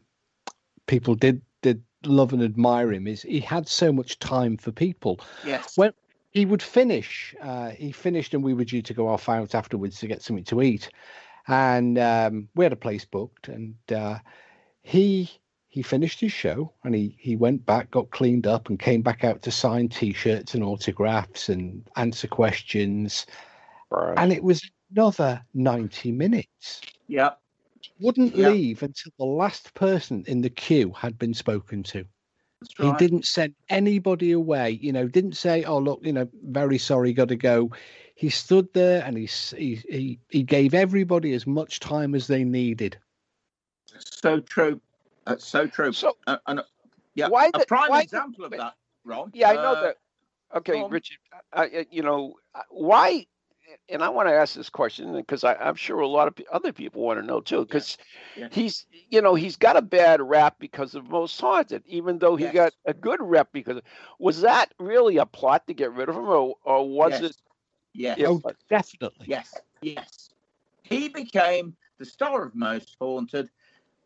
[0.90, 5.20] people did did love and admire him is he had so much time for people.
[5.46, 5.78] Yes.
[5.78, 5.94] When
[6.32, 7.36] he would finish.
[7.42, 10.44] Uh, he finished, and we were due to go off out afterwards to get something
[10.46, 10.90] to eat.
[11.48, 14.20] And um, we had a place booked, and uh,
[14.82, 15.30] he
[15.68, 19.24] he finished his show, and he he went back, got cleaned up, and came back
[19.24, 23.26] out to sign T-shirts and autographs and answer questions.
[23.90, 24.18] Right.
[24.18, 24.62] And it was
[24.96, 26.82] another ninety minutes.
[27.08, 27.32] Yeah.
[28.00, 32.06] Wouldn't leave until the last person in the queue had been spoken to.
[32.78, 32.88] Right.
[32.88, 34.72] He didn't send anybody away.
[34.82, 37.72] You know, didn't say, "Oh, look, you know, very sorry, got to go."
[38.16, 42.44] He stood there and he he he, he gave everybody as much time as they
[42.44, 42.98] needed.
[44.00, 44.82] So true.
[45.26, 45.94] That's so true.
[45.94, 46.64] So, uh, and, uh,
[47.16, 49.32] yeah, why a the, prime why example the, of that, Ron.
[49.34, 49.98] Yeah, I know uh, that.
[50.56, 51.18] Okay, Richard.
[51.54, 52.36] Uh, you know
[52.70, 53.26] why
[53.90, 57.02] and I want to ask this question because I'm sure a lot of other people
[57.02, 57.66] want to know too.
[57.66, 57.98] Because
[58.36, 58.44] yeah.
[58.44, 58.50] yeah.
[58.52, 62.46] he's, you know, he's got a bad rap because of Most Haunted, even though he
[62.46, 62.54] yes.
[62.54, 63.82] got a good rep because
[64.20, 67.22] was that really a plot to get rid of him, or, or was yes.
[67.22, 67.36] it?
[67.94, 68.20] Yes.
[68.26, 69.26] Oh, definitely.
[69.28, 69.54] Yes.
[69.82, 70.30] Yes.
[70.84, 73.50] He became the star of Most Haunted,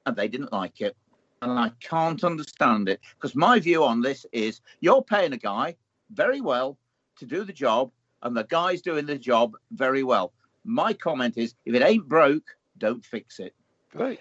[0.05, 0.95] and they didn't like it,
[1.41, 5.75] and I can't understand it because my view on this is you're paying a guy
[6.11, 6.77] very well
[7.17, 7.91] to do the job
[8.23, 10.33] and the guy's doing the job very well.
[10.63, 13.53] My comment is, if it ain't broke, don't fix it.
[13.93, 14.19] Right.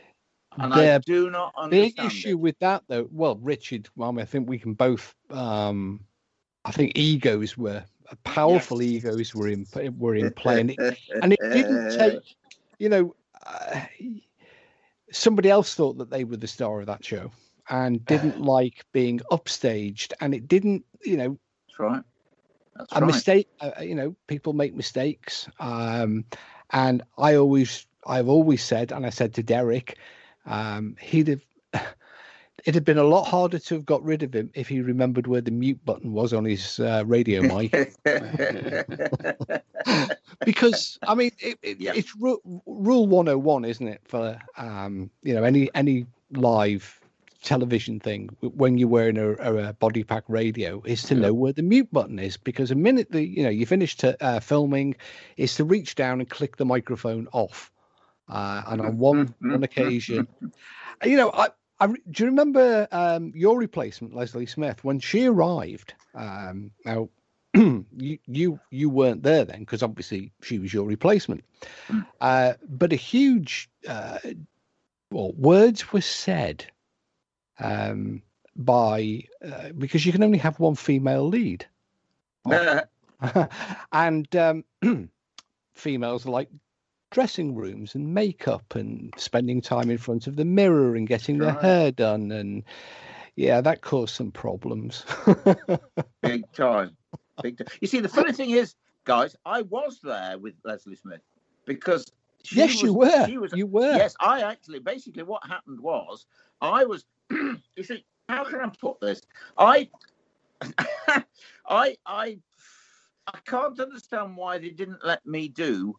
[0.59, 1.97] And the I do not understand.
[1.97, 2.41] Big issue it.
[2.41, 3.09] with that, though.
[3.11, 5.15] Well, Richard, well, I think we can both.
[5.31, 6.01] Um,
[6.65, 7.85] I think egos were
[8.25, 8.83] powerful.
[8.83, 9.05] Yes.
[9.05, 10.79] Egos were in were in play, and it,
[11.23, 12.21] and it didn't take.
[12.79, 13.15] You know,
[13.47, 13.81] uh,
[15.11, 17.31] somebody else thought that they were the star of that show
[17.71, 20.85] and didn't like being upstaged, and it didn't.
[21.03, 22.03] You know, that's right.
[22.77, 23.07] That's a right.
[23.07, 23.49] mistake.
[23.61, 26.25] Uh, uh, you know, people make mistakes, um,
[26.71, 29.99] and I always, I've always said, and I said to Derek,
[30.47, 31.43] um, he'd have.
[32.65, 35.27] It'd have been a lot harder to have got rid of him if he remembered
[35.27, 37.73] where the mute button was on his uh, radio mic.
[40.45, 41.91] because I mean, it, it, yeah.
[41.97, 44.01] it's ru- rule 101, isn't it?
[44.05, 47.02] For um, you know, any any live
[47.43, 51.23] television thing when you're wearing a, a body pack radio is to yeah.
[51.23, 54.25] know where the mute button is because a minute the you know you finish to,
[54.25, 54.95] uh, filming
[55.37, 57.71] is to reach down and click the microphone off
[58.29, 60.27] uh, and on one one occasion
[61.05, 61.49] you know I,
[61.81, 67.09] I do you remember um, your replacement Leslie Smith when she arrived um, now
[67.55, 71.45] you you you weren't there then because obviously she was your replacement
[71.89, 72.07] mm.
[72.21, 74.19] uh, but a huge uh,
[75.11, 76.67] well words were said
[77.63, 78.23] um,
[78.57, 81.67] by uh, because you can only have one female lead.
[83.93, 84.65] and um,
[85.75, 86.49] females like
[87.11, 91.53] dressing rooms and makeup and spending time in front of the mirror and getting their
[91.53, 92.65] hair done and
[93.37, 95.05] yeah that caused some problems.
[96.23, 96.97] Big time.
[97.43, 101.21] Big time you see the funny thing is guys i was there with leslie smith
[101.67, 102.07] because
[102.53, 103.97] yes was, you were was, you were.
[103.97, 106.27] Yes i actually basically what happened was
[106.61, 107.05] i was
[107.77, 109.21] you see, how can I put this?
[109.57, 109.89] I
[111.69, 112.39] I I
[113.27, 115.97] I can't understand why they didn't let me do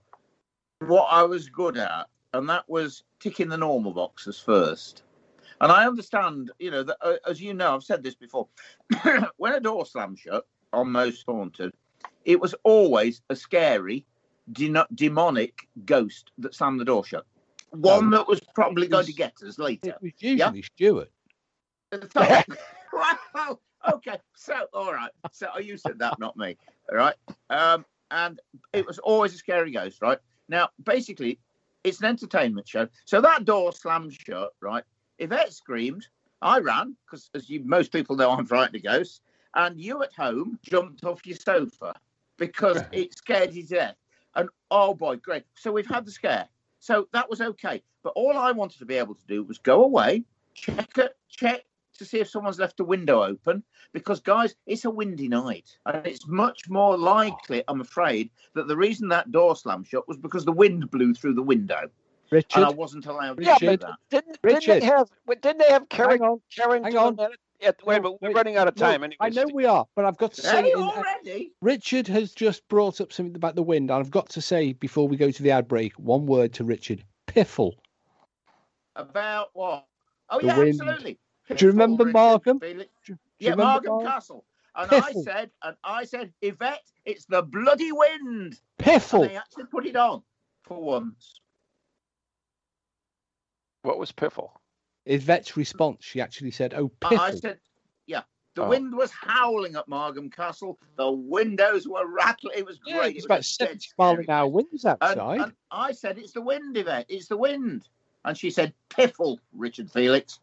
[0.79, 5.03] what I was good at, and that was ticking the normal boxes first.
[5.61, 8.47] And I understand, you know, that, uh, as you know, I've said this before.
[9.37, 11.71] when a door slammed shut on Most Haunted,
[12.25, 14.05] it was always a scary,
[14.51, 17.25] de- demonic ghost that slammed the door shut.
[17.71, 19.89] One that was probably going to get us later.
[19.89, 21.11] It was usually Stuart.
[23.33, 23.61] well,
[23.93, 25.11] okay, so all right.
[25.31, 26.57] So you said that, not me.
[26.91, 27.15] All right.
[27.49, 28.39] Um, and
[28.73, 30.19] it was always a scary ghost, right?
[30.49, 31.39] Now, basically,
[31.83, 32.87] it's an entertainment show.
[33.05, 34.83] So that door slammed shut, right?
[35.19, 36.07] Yvette screamed.
[36.41, 39.21] I ran because, as you most people know, I'm frightened of ghosts.
[39.55, 41.93] And you at home jumped off your sofa
[42.37, 43.95] because it scared you to death.
[44.35, 45.43] And oh boy, great.
[45.55, 46.47] So we've had the scare.
[46.79, 47.81] So that was okay.
[48.03, 51.63] But all I wanted to be able to do was go away, check it, check
[51.93, 56.05] to see if someone's left a window open because guys it's a windy night and
[56.05, 60.45] it's much more likely i'm afraid that the reason that door slammed shut was because
[60.45, 61.89] the wind blew through the window
[62.31, 64.81] Richard, and i wasn't allowed to Yeah, do that didn't, didn't Richard.
[64.81, 66.41] they have but didn't they have Karen hang on.
[66.55, 67.15] Karen hang on.
[67.17, 67.31] that?
[67.61, 68.35] At, wait, No, but we're wait.
[68.35, 69.17] running out of No, time anyway.
[69.21, 72.33] I know we are, but I've got to say, hey, in- uh, already Richard has
[72.33, 75.31] just brought up something about the wind, and I've got to say before we go
[75.31, 77.75] to the ad break, one word to Richard: piffle.
[78.97, 79.85] about what
[80.29, 80.81] oh The yeah wind.
[80.81, 81.17] absolutely
[81.49, 82.87] Do you remember Richard, Margam?
[83.07, 84.05] You yeah remember Margam Margam?
[84.05, 89.27] castle and i said and i said yvette it's the bloody wind and Piffle.
[89.27, 90.23] they actually put it on
[90.63, 91.39] for once
[93.83, 94.49] What was Piffle?
[95.05, 95.97] Yvette's response.
[96.05, 97.59] She actually said, "Oh, piffle." I said,
[98.07, 98.21] yeah.
[98.55, 98.69] The Oh.
[98.69, 100.79] wind was howling at Margam Castle.
[100.95, 102.57] The windows were rattling.
[102.57, 102.93] It was great.
[102.93, 103.15] yeah, great.
[103.17, 104.53] it's It about was a dead seventy mile an hour place.
[104.71, 105.41] winds And, outside.
[105.41, 107.07] and I said, it's the wind, Yvette.
[107.09, 107.89] It's the wind.
[108.23, 110.39] And she said, piffle, Richard Felix.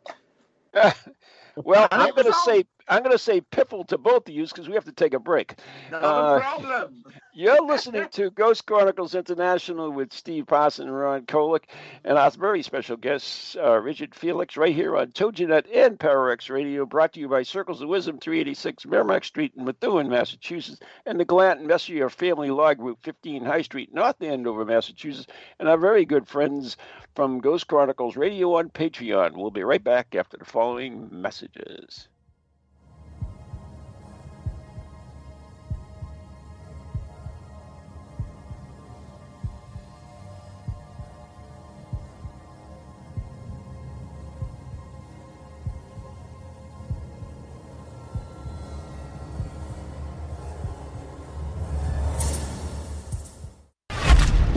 [1.56, 4.68] well, I'm going to say I'm going to say Piffle to both of you because
[4.68, 5.54] we have to take a break.
[5.90, 7.04] Not Uh, a problem.
[7.32, 11.64] You're listening to Ghost Chronicles International with Steve Parson and Ron Kolick,
[12.04, 16.84] and our very special guest, uh, Richard Felix, right here on TogiNet and PowerX Radio,
[16.84, 21.24] brought to you by Circles of Wisdom, 386 Merrimack Street in Methuen, Massachusetts, and the
[21.24, 25.28] Glanton Messier Family Law Group, 15 High Street, North Andover, Massachusetts,
[25.60, 26.76] and our very good friends
[27.14, 29.36] from Ghost Chronicles Radio on Patreon.
[29.36, 32.08] We'll be right back after the following messages.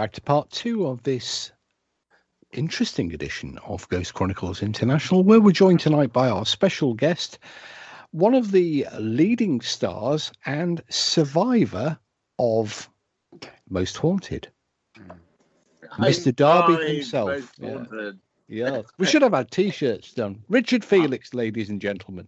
[0.00, 1.52] Back to part two of this
[2.52, 7.38] interesting edition of Ghost Chronicles International, where we're joined tonight by our special guest,
[8.10, 11.98] one of the leading stars and survivor
[12.38, 12.88] of
[13.68, 14.48] Most Haunted.
[15.98, 16.34] Mr.
[16.34, 18.12] Darby himself, yeah.
[18.48, 20.42] Yeah, we should have had t-shirts done.
[20.48, 22.26] Richard Felix, ladies and gentlemen.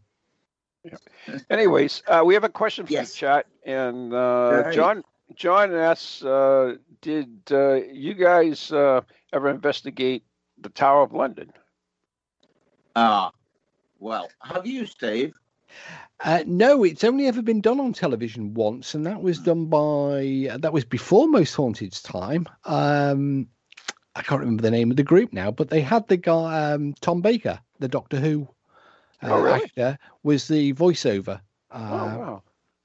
[1.48, 3.12] Anyways, uh, we have a question from Yes.
[3.12, 4.74] the chat, and uh, Right.
[4.74, 5.04] John
[5.36, 9.00] John asks, uh, "Did uh, you guys uh,
[9.32, 10.24] ever investigate
[10.62, 11.52] the Tower of London.
[12.94, 13.32] Ah,
[13.98, 15.34] well, have you, Steve?
[16.24, 20.48] Uh, no, it's only ever been done on television once, and that was done by
[20.50, 22.46] uh, that was before Most Haunted's time.
[22.64, 23.48] Um,
[24.14, 26.94] I can't remember the name of the group now, but they had the guy um,
[27.00, 28.46] Tom Baker, the Doctor Who
[29.22, 29.64] uh, Oh, really?
[29.64, 31.40] actor, was the voiceover.
[31.70, 32.42] Uh, oh wow!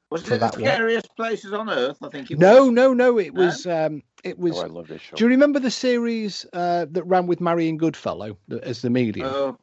[0.10, 0.62] Was it the that one.
[0.62, 1.98] scariest places on earth?
[2.02, 2.70] I think it No, was.
[2.70, 3.20] no, no.
[3.20, 3.46] It No?
[3.46, 4.58] was um, it was.
[4.58, 5.18] Oh, I love this show.
[5.18, 9.28] do you remember the series uh, that ran with Marion Goodfellow as the medium?
[9.28, 9.58] Oh,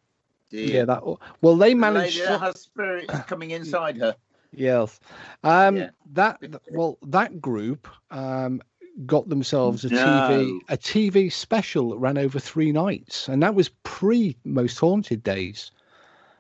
[0.51, 0.75] dear.
[0.79, 1.03] yeah, that.
[1.41, 2.19] Well, they The managed.
[2.19, 4.15] lady that has spirits coming inside her.
[4.53, 5.01] Yes.
[5.43, 5.91] Um, Yeah.
[6.13, 6.39] That
[6.71, 8.63] well, that group um,
[9.07, 9.99] got themselves a No.
[10.01, 15.23] TV a TV special that ran over three nights, and that was pre Most Haunted
[15.23, 15.71] days.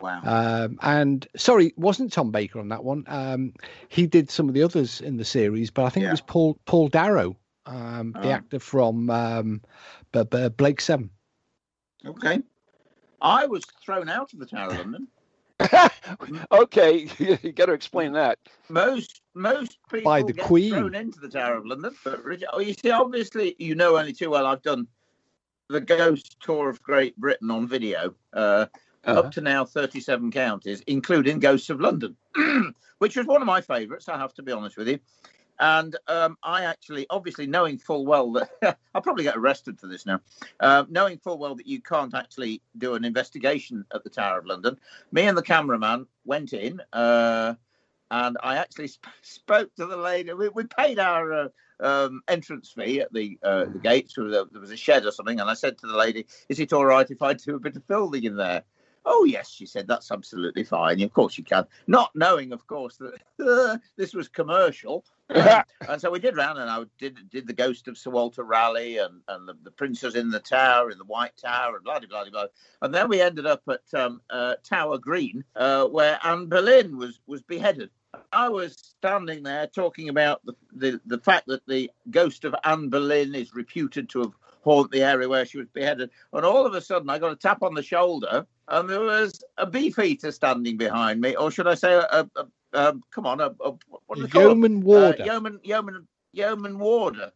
[0.01, 0.21] Wow.
[0.25, 3.05] Um, and sorry, wasn't Tom Baker on that one.
[3.07, 3.53] Um,
[3.89, 6.11] he did some of the others in the series, but I think Yeah.
[6.11, 8.33] it was Paul Paul Darrow, um, the Oh.
[8.33, 9.63] actor from um,
[10.13, 11.11] B- B- Blake Seven.
[12.05, 12.43] Okay.
[13.23, 15.09] I was thrown out of the Tower of London.
[16.53, 17.09] okay,
[17.43, 18.39] you got to explain that.
[18.69, 20.71] Most most people By the get Queen.
[20.73, 21.95] thrown into the Tower of London.
[22.05, 24.47] But Richard, oh, you see, obviously, you know only too well.
[24.47, 24.87] I've done
[25.69, 28.67] the ghost tour of Great Britain on video, uh,
[29.07, 29.21] Uh-huh.
[29.21, 32.17] up to now 37 counties, including Ghosts of London,
[32.99, 34.09] which was one of my favourites.
[34.09, 34.99] I have to be honest with you.
[35.61, 40.05] And um, I actually, obviously, knowing full well that I'll probably get arrested for this
[40.05, 40.21] now,
[40.61, 44.47] uh, knowing full well that you can't actually do an investigation at the Tower of
[44.47, 44.79] London,
[45.13, 47.55] me and the cameraman went in, uh,
[48.11, 50.33] and I actually sp- spoke to the lady.
[50.33, 51.49] We, we paid our uh,
[51.81, 54.15] um, entrance fee at the uh, the gates.
[54.15, 56.27] There was, a, there was a shed or something, and I said to the lady,
[56.49, 58.65] "Is it all right if I do a bit of filming in there?"
[59.05, 61.01] Oh yes, she said that's absolutely fine.
[61.03, 61.67] Of course you can.
[61.87, 62.99] Not knowing, of course,
[63.39, 65.05] that this was commercial.
[65.31, 68.45] Um, and so we did round, and I did did the ghost of Sir Walter
[68.45, 71.99] Raleigh and and the, the princes in the tower in the White Tower and blah
[71.99, 72.47] blah blah blah.
[72.83, 77.21] And then we ended up at um, uh, Tower Green, uh, where Anne Boleyn was
[77.27, 77.91] was beheaded.
[78.33, 82.89] I was standing there talking about the, the the fact that the ghost of Anne
[82.89, 84.33] Boleyn is reputed to have
[84.65, 87.37] haunt the area where she was beheaded, and all of a sudden I got a
[87.37, 91.75] tap on the shoulder, and there was a beefeater standing behind me, or should I
[91.75, 92.47] say, a, a, a
[92.89, 93.73] um, come on, a, a
[94.07, 94.41] what do they?
[94.41, 95.23] Yeoman Warder.
[95.23, 97.31] Uh, yeoman, yeoman, yeoman warder,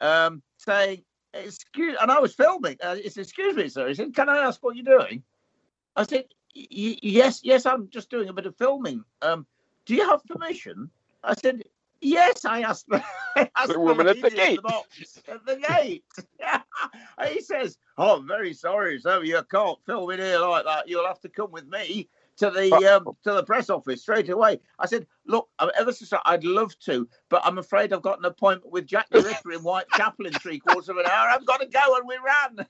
[0.00, 1.02] um, saying,
[1.34, 2.76] "Excuse," and I was filming.
[2.80, 5.24] Uh, he said, "Excuse me, sir." He said, "Can I ask what you're doing?"
[5.96, 9.02] I said, "Y- y- "Yes, yes, I'm just doing a bit of filming.
[9.22, 9.46] Um,
[9.86, 10.90] do you have permission?"
[11.24, 11.64] I said,
[12.00, 14.62] "Yes." I asked, I asked The woman at the gate.
[14.62, 16.04] box at the gate.
[17.32, 19.22] He says, "Oh, I'm very sorry, sir.
[19.24, 20.88] You can't film in here like that.
[20.88, 24.60] You'll have to come with me." To the um, to the press office straight away.
[24.78, 26.20] I said, "Look, ever sorry.
[26.26, 29.60] I'd love to, but I'm afraid I've got an appointment with Jack the Ripper in
[29.60, 31.30] Whitechapel in three quarters of an hour.
[31.30, 32.66] I've got to go." And we ran.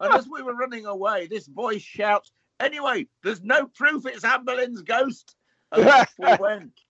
[0.00, 4.44] and as we were running away, this voice shouts, "Anyway, there's no proof it's Anne
[4.44, 5.34] Boleyn's ghost."
[5.72, 6.80] And off we went.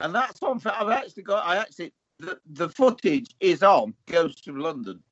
[0.00, 0.60] And that's on.
[0.64, 1.46] I've actually got.
[1.46, 5.02] I actually the, the footage is on Ghost of London.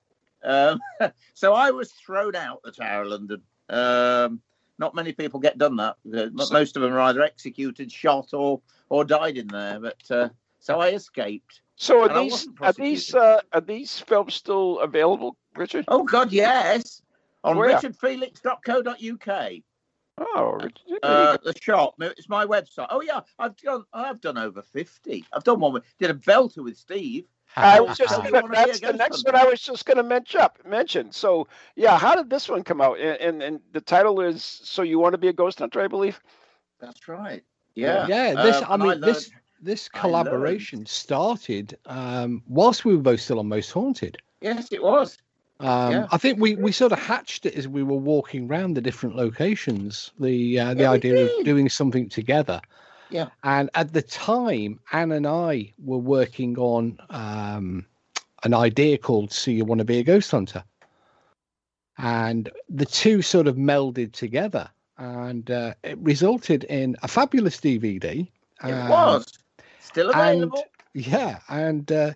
[0.45, 0.81] Um,
[1.35, 3.43] so I was thrown out the Tower of London.
[3.69, 4.41] Um,
[4.79, 5.97] not many people get done that.
[6.15, 9.81] Uh, Most of them are either executed, shot, or or died in there.
[9.81, 10.29] But uh,
[10.61, 11.63] so I escaped.
[11.77, 15.85] So are these are these uh, are these films still available, Richard?
[15.89, 17.03] Oh God, yes.
[17.45, 19.53] On richardfelix.co.uk.
[20.19, 21.95] Oh, Richard, Uh, the shop.
[22.01, 22.87] It's my website.
[22.91, 23.85] Oh yeah, I've done.
[23.93, 25.25] I've done over fifty.
[25.33, 25.73] I've done one.
[25.75, 27.27] With, did a belter with Steve.
[27.57, 29.33] I was just gonna, wanna be a that's the next hunter?
[29.39, 30.41] one I was just going to mention.
[30.67, 31.13] Mention.
[31.13, 32.99] So yeah, how did this one come out?
[32.99, 35.87] And, and and the title is "So You Want to Be a Ghost Hunter," I
[35.89, 36.21] believe.
[36.81, 37.43] That's right.
[37.75, 38.07] Yeah.
[38.09, 43.03] Yeah, this Um, I and mean learned- this this collaboration started um, whilst we were
[43.03, 44.19] both still on Most Haunted.
[44.41, 45.17] Yes, it was.
[45.61, 46.07] Um, Yeah.
[46.13, 49.17] I think we, we sort of hatched it as we were walking around the different
[49.17, 50.11] locations.
[50.21, 52.61] The uh, the Yeah, idea of doing something together.
[53.11, 53.29] Yeah.
[53.43, 57.87] And at the time, Anne and I were working on um,
[58.43, 60.65] an idea called "So You Want to Be a Ghost Hunter,"
[61.99, 68.29] and the two sort of melded together, and uh, it resulted in a fabulous DVD.
[68.65, 69.27] It um, was.
[69.81, 70.65] Still and available.
[70.95, 72.13] yeah, and uh,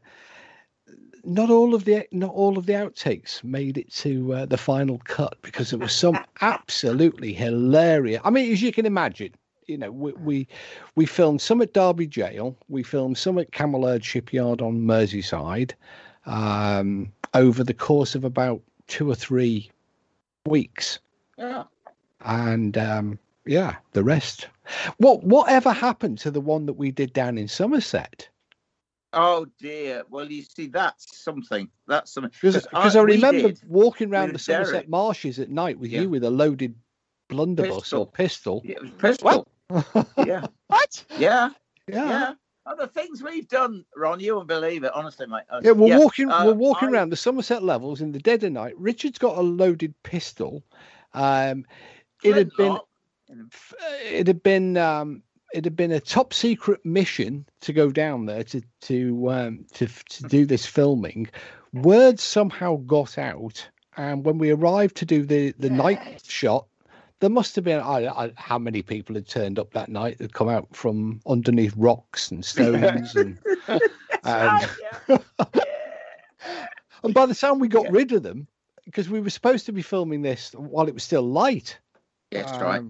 [1.24, 4.98] not all of the not all of the outtakes made it to uh, the final
[5.04, 8.20] cut because there was some absolutely hilarious.
[8.24, 9.34] I mean, as you can imagine,
[9.66, 10.48] you know, we we,
[10.96, 15.72] we filmed some at Derby Jail, we filmed some at Cammell Laird Shipyard on Merseyside,
[16.26, 19.70] um, over the course of about two or three
[20.46, 20.98] weeks
[21.38, 21.64] yeah.
[22.24, 24.48] and um, yeah, the rest.
[24.98, 28.28] What whatever happened to the one that we did down in Somerset?
[29.12, 30.04] Oh dear.
[30.08, 31.68] Well, you see, that's something.
[31.88, 32.30] That's something.
[32.40, 34.88] Because I, we remember did walking around the Somerset Derek.
[34.88, 36.02] marshes at night with Yeah.
[36.02, 36.74] you with a loaded
[37.28, 38.62] blunderbuss or pistol.
[38.64, 39.48] Yeah, it was pistol.
[40.16, 40.46] Yeah.
[40.66, 41.04] What?
[41.18, 41.50] Yeah.
[41.88, 42.08] Yeah.
[42.08, 42.34] Yeah.
[42.66, 45.42] Oh, the things we've done, Ron, you won't believe it, honestly, mate.
[45.50, 46.30] Uh, Yeah, we're walking.
[46.30, 48.74] uh, we're walking I- around the Somerset levels in the dead of night.
[48.76, 50.62] Richard's got a loaded pistol.
[51.14, 51.64] Um,
[52.22, 52.78] it had been.
[54.04, 54.76] It had been.
[54.76, 55.22] Um,
[55.54, 59.86] it had been a top secret mission to go down there to to um, to
[59.86, 61.28] to do this filming.
[61.72, 66.66] Word somehow got out, and when we arrived to do the the night shot,
[67.20, 70.32] there must have been I, I, how many people had turned up that night that
[70.32, 73.38] come out from underneath rocks and stones and.
[74.22, 74.60] Um,
[75.08, 75.18] Yeah.
[77.02, 78.46] And by the time we got rid of them,
[78.84, 81.78] because we were supposed to be filming this while it was still light.
[82.30, 82.82] Yes, right.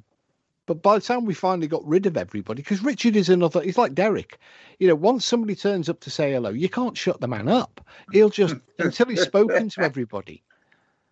[0.71, 3.61] Um, But by the time we finally got rid of everybody, because Richard is another,
[3.61, 4.39] he's like Derek.
[4.79, 7.81] You know, once somebody turns up to say hello, you can't shut the man up.
[8.13, 10.43] He'll just, until he's spoken to everybody.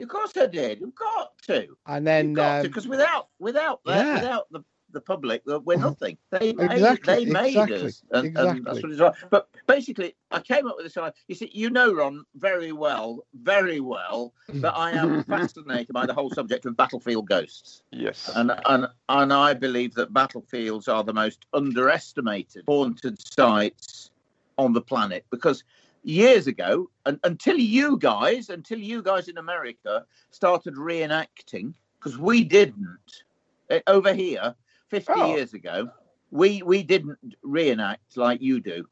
[0.01, 0.81] Of course I did.
[0.81, 1.77] You've got to.
[1.87, 4.15] And then, um, because without without that, yeah.
[4.15, 4.63] without the
[4.93, 6.17] the public, uh, we're nothing.
[6.31, 8.83] They made, Exactly, they made exactly, us, and, and that's exactly.
[8.83, 9.31] what it's like.
[9.31, 11.13] But basically, I came up with this idea.
[11.29, 16.15] You see, you know, Ron, very well, very well, that I am fascinated by the
[16.15, 17.83] whole subject of battlefield ghosts.
[17.93, 18.31] Yes.
[18.35, 24.11] And, and and I believe that battlefields are the most underestimated haunted sites
[24.57, 25.65] on the planet because
[26.03, 32.45] years ago, and until you guys, until you guys in America started reenacting, because we
[32.45, 33.23] didn't
[33.71, 34.55] eh, over here
[34.89, 35.35] 50 Oh.
[35.35, 35.91] years ago,
[36.31, 38.87] we we didn't reenact like you do.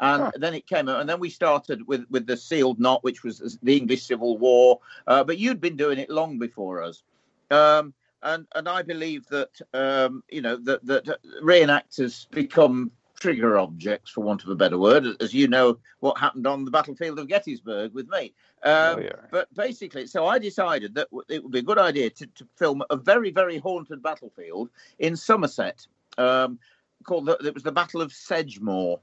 [0.00, 0.32] And Huh.
[0.36, 3.58] then it came out, and then we started with with the sealed knot, which was
[3.62, 4.78] the English Civil War.
[5.06, 7.02] Uh, but you'd been doing it long before us.
[7.50, 7.92] Um,
[8.22, 12.90] and and I believe that um, you know that that reenactors become
[13.20, 16.70] trigger objects, for want of a better word, as you know what happened on the
[16.70, 18.32] battlefield of Gettysburg with me.
[18.62, 19.12] Um, Oh, yeah.
[19.30, 22.82] But basically, so I decided that it would be a good idea to, to film
[22.90, 26.58] a very very haunted battlefield in Somerset, um,
[27.04, 29.00] called the, it was the Battle of Sedgemoor,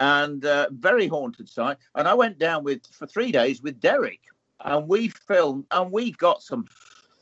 [0.00, 1.78] and uh, very haunted site.
[1.94, 4.20] And I went down with for three days with Derek,
[4.60, 6.66] and we filmed, and we got some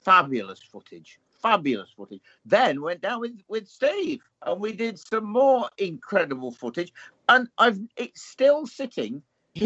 [0.04, 2.20] fabulous footage, fabulous footage.
[2.44, 6.92] Then went down with with Steve, and we did some more incredible footage.
[7.28, 9.22] And I've it's still sitting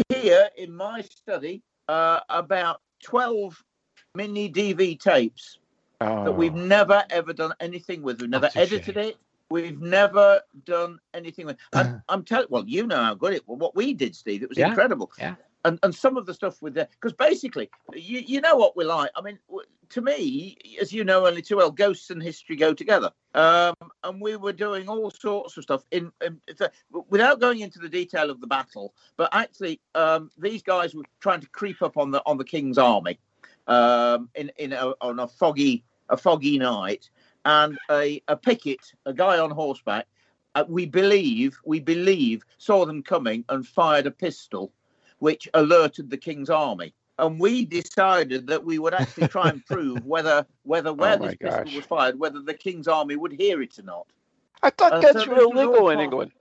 [0.09, 3.63] here in my study, uh, about twelve
[4.15, 5.59] mini DV tapes
[5.99, 8.21] that we've never ever done anything with.
[8.21, 9.05] We've never edited shame.
[9.09, 9.17] it.
[9.49, 11.57] We've never done anything with.
[11.73, 12.47] And I'm telling.
[12.49, 13.43] Well, you know how good it.
[13.47, 15.11] Well, what we did, Steve, it was Yeah, incredible.
[15.17, 15.35] yeah.
[15.67, 18.87] And and some of the stuff with the because basically, you you know what we're
[18.87, 19.11] like.
[19.15, 19.37] I mean,
[19.89, 23.11] to me, as you know only too well, ghosts and history go together.
[23.33, 26.39] Um, and we were doing all sorts of stuff in, in
[27.09, 28.93] without going into the detail of the battle.
[29.17, 32.77] But actually, um, these guys were trying to creep up on the on the king's
[32.77, 33.19] army
[33.67, 37.09] um, in in a, on a foggy a foggy night,
[37.43, 40.07] and a, a picket, a guy on horseback,
[40.55, 44.71] uh, we believe we believe saw them coming and fired a pistol,
[45.19, 46.93] which alerted the king's army.
[47.19, 51.27] And we decided that we would actually try and prove whether whether where Oh my
[51.27, 51.75] this pistol gosh.
[51.75, 54.07] was fired, whether the king's army would hear it or not.
[54.61, 56.31] I thought Uh, guns so were this was all illegal in England.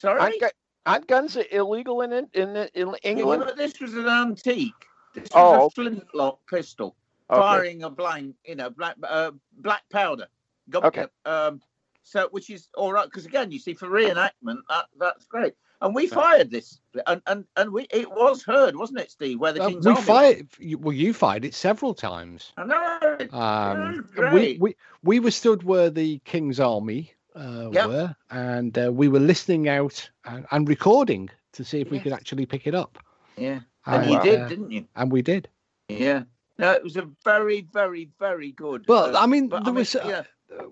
[0.00, 0.48] Sorry, Aren't, gu-
[0.86, 3.44] aren't guns illegal in in, in, in Yeah, England?
[3.46, 4.86] but this was an antique.
[5.14, 6.96] This was Oh, a flintlock pistol.
[7.30, 7.40] Okay.
[7.40, 10.26] firing a blank, you know, black uh, black powder.
[10.70, 11.06] Gu- Okay.
[11.24, 11.62] Um,
[12.02, 15.54] so which is all right because again, you see, for reenactment, that that's great.
[15.82, 16.78] And we fired this,
[17.08, 19.40] and and and we it was heard, wasn't it, Steve?
[19.40, 20.02] Where the uh, king's we army.
[20.02, 20.48] fired.
[20.78, 22.52] Well, you fired it several times.
[22.56, 23.18] I know.
[23.36, 27.88] Um, we, we we were stood where the king's army uh, Yep.
[27.88, 32.12] were, and uh, we were listening out and, and recording to see if we could
[32.12, 32.98] actually pick it up.
[33.36, 34.86] yeah, and And, you did, uh, didn't you?
[34.94, 35.48] and we did.
[35.88, 36.22] Yeah.
[36.58, 38.84] No, it was a very, very, very good.
[38.86, 40.22] But uh, I mean, but, there I mean, was uh, yeah,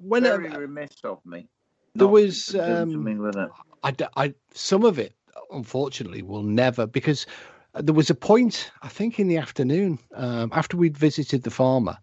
[0.01, 1.49] when very uh, remiss of me.
[1.97, 3.49] there was, um, something with it.
[3.83, 5.15] I, I- some of it,
[5.51, 7.27] unfortunately, will never because
[7.75, 11.97] there was a point I think in the afternoon um, after we'd visited the farmer.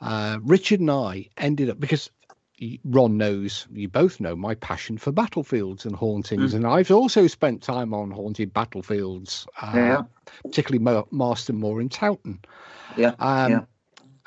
[0.00, 2.10] Uh, Richard and I ended up because
[2.84, 7.62] Ron knows you both know my passion for battlefields and hauntings, and I've also spent
[7.62, 10.02] time on haunted battlefields, uh, Yeah.
[10.44, 12.38] particularly Mo- Marston Moor and Towton.
[12.96, 13.14] Yeah.
[13.20, 13.60] Um, yeah.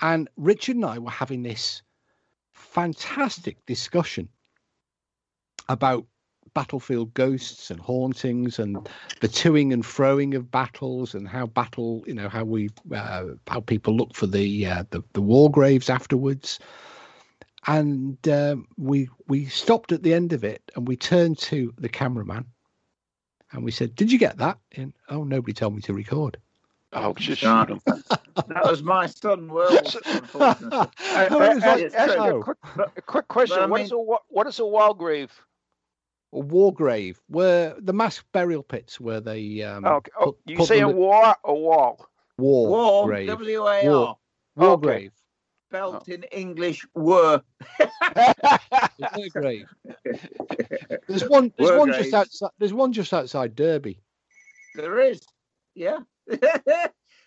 [0.01, 1.81] And Richard and I were having this
[2.53, 4.29] fantastic discussion
[5.69, 6.05] about
[6.53, 8.75] battlefield ghosts and hauntings and
[9.21, 13.59] the toing and froing of battles and how battle, you know, how we, uh, how
[13.61, 16.59] people look for the uh, the, the war graves afterwards.
[17.67, 21.89] And um, we we stopped at the end of it and we turned to the
[21.89, 22.45] cameraman
[23.51, 26.37] And we said, "Did you get that?" And oh, nobody told me to record.
[26.93, 27.79] Oh, just shoot 'em.
[27.85, 29.71] That was my son, World.
[29.71, 30.29] unfortunately.
[30.39, 30.87] Was Uh,
[31.29, 32.39] like- it's ask true.
[32.39, 32.57] a quick,
[32.97, 33.57] a quick question.
[33.57, 35.31] But I what mean- is a wa- what is a wall grave?
[36.33, 40.11] A war grave where the mass burial pits where they um, Oh, okay.
[40.19, 42.05] oh put- you put say a war a wall?
[42.37, 44.07] war, War, grave, W A War.
[44.07, 44.17] R,
[44.55, 44.81] war Okay.
[44.87, 45.11] grave,
[45.69, 47.41] spelt in English, were.
[49.15, 49.67] war grave.
[51.07, 51.53] There's one.
[51.57, 52.03] There's War one graves.
[52.09, 52.49] just outside.
[52.57, 53.99] There's one just outside Derby.
[54.75, 55.21] There is,
[55.75, 55.99] yeah.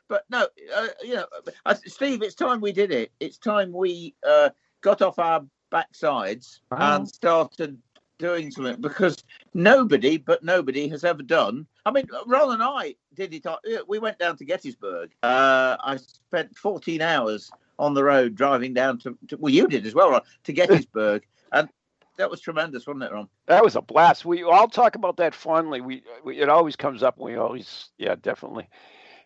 [0.09, 1.27] but no, uh, you know,
[1.67, 3.13] I, Steve, it's time we did it.
[3.21, 4.51] It's time we uh,
[4.81, 6.97] got off our backsides Wow.
[6.97, 7.79] and started
[8.19, 11.67] doing something because nobody, but nobody has ever done.
[11.87, 13.89] I mean, Ron and I did it.
[13.89, 15.11] We went down to Gettysburg.
[15.23, 19.87] Uh, I spent 14 hours on the road driving down to, to well, you did
[19.87, 21.69] as well, Ron, to Gettysburg, and
[22.17, 23.29] that was tremendous, wasn't it, Ron?
[23.47, 24.25] That was a blast.
[24.25, 25.81] We all talk about that fondly.
[25.81, 27.19] We, we it always comes up.
[27.19, 28.69] We always, yeah, definitely.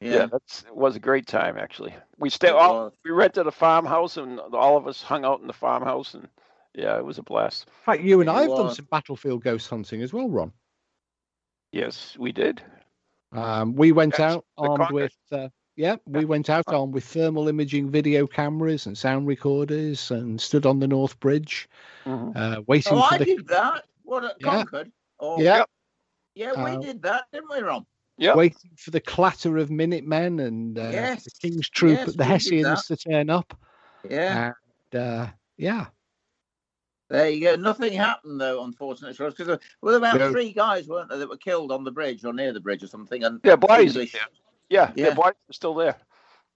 [0.01, 1.93] Yeah, that's it was a great time actually.
[2.19, 5.53] We stayed all we rented a farmhouse and all of us hung out in the
[5.53, 6.29] farmhouse and
[6.79, 7.67] yeah, it was a blast.
[7.67, 10.53] In fact, you and I have done some battlefield ghost hunting as well, Ron.
[11.73, 12.63] Yes, we did.
[13.33, 15.13] Um, we went Yes, out armed with.
[15.31, 20.41] Uh, yeah, we went out armed with thermal imaging video cameras and sound recorders and
[20.41, 21.69] stood on the North Bridge,
[22.05, 22.35] Mhm.
[22.35, 23.25] uh, waiting Oh, for I the.
[23.25, 23.85] did that.
[24.03, 24.51] What at Yeah.
[24.51, 24.93] Concord?
[25.21, 25.65] Oh, Yeah,
[26.35, 27.85] yeah, we Uh, did that, didn't we, Ron?
[28.17, 28.35] Yep.
[28.37, 32.87] waiting for the clatter of Minutemen and uh, Yes, the King's Troop, yes, the Hessians
[32.87, 33.57] to turn up.
[34.09, 34.53] Yeah.
[34.93, 35.27] And uh,
[35.57, 35.87] yeah,
[37.11, 37.57] There you go.
[37.57, 40.31] Nothing happened though, unfortunately for us, because there were about No.
[40.31, 42.87] three guys, weren't there, that were killed on the bridge or near the bridge or
[42.87, 43.25] something.
[43.25, 43.97] And Yeah, bodies.
[43.97, 44.21] English- Yeah,
[44.69, 45.05] yeah, Yeah.
[45.07, 45.97] their bodies are still there.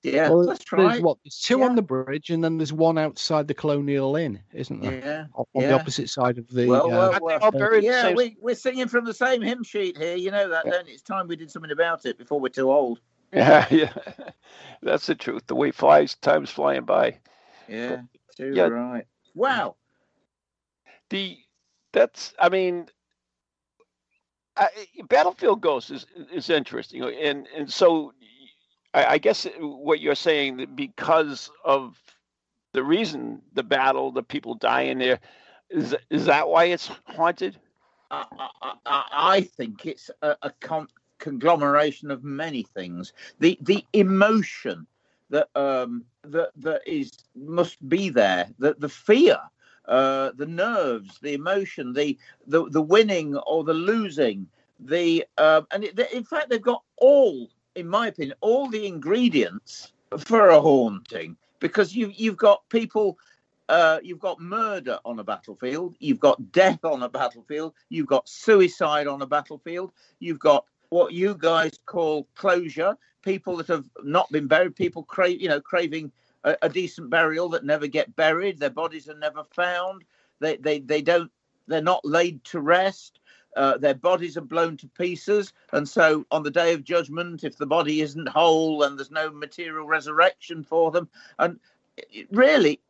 [0.03, 1.03] yeah, well, that's there's right.
[1.03, 1.16] what?
[1.24, 1.64] There's two Yeah.
[1.64, 4.98] on the bridge, and then there's one outside the Colonial Inn, isn't there?
[4.98, 5.24] Yeah.
[5.34, 6.66] On on the opposite side of the.
[6.66, 7.38] Well, uh, well, well.
[7.38, 9.96] they all buried in the Yeah, same- we, we're singing from the same hymn sheet
[9.96, 10.16] here.
[10.16, 10.72] You know that, Yeah.
[10.72, 10.88] don't?
[10.88, 13.00] It's time we did something about it before we're too old.
[13.32, 13.92] Yeah, yeah.
[14.82, 15.46] That's the truth.
[15.46, 17.18] The way flies, time's flying by.
[17.68, 18.03] Yeah,
[18.36, 18.64] too Yeah.
[18.68, 19.07] right.
[19.34, 19.76] Wow.
[21.12, 21.38] The
[21.92, 22.88] that's i mean
[24.56, 24.68] I,
[25.08, 28.14] battlefield ghosts is is interesting and and so
[28.94, 31.98] I, I guess what you're saying that because of
[32.74, 35.20] the reason the battle the people die in there
[35.70, 37.58] is is that why it's haunted
[38.12, 38.26] I,
[38.62, 40.88] I, I think it's a, a con-
[41.20, 43.14] conglomeration of many things.
[43.40, 44.86] The the emotion
[45.30, 48.48] that um that that is must be there.
[48.58, 49.38] The the fear,
[49.87, 54.47] uh, the nerves, the emotion, the the the winning or the losing.
[54.80, 59.93] The um, and it, in fact they've got all, in my opinion, all the ingredients
[60.18, 63.18] for a haunting because you you've got people
[63.68, 68.28] uh, you've got murder on a battlefield, you've got death on a battlefield, you've got
[68.28, 74.30] suicide on a battlefield, you've got what you guys call closure, people that have not
[74.30, 76.12] been buried, people crave, you know, craving
[76.45, 80.05] a, a decent burial that never get buried, their bodies are never found,
[80.40, 81.30] they they they don't,
[81.66, 83.20] they're not laid to rest.
[83.55, 87.59] Uh, their bodies are blown to pieces, and so on the day of judgment, if
[87.59, 91.07] the body isn't whole and there's no material resurrection for them,
[91.38, 91.61] and
[91.99, 92.80] it, really,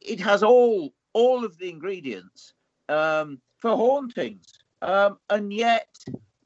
[0.00, 2.54] it, has all all of the ingredients
[2.88, 4.46] um, for hauntings,
[4.80, 5.88] um, and yet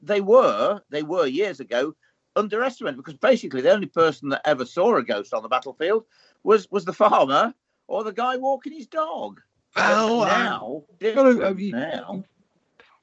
[0.01, 1.95] they were they were years ago
[2.35, 6.05] underestimated because basically the only person that ever saw a ghost on the battlefield
[6.43, 7.53] was was the farmer
[7.87, 9.41] or the guy walking his dog.
[9.75, 12.23] Well, uh, now, gotta- you- now,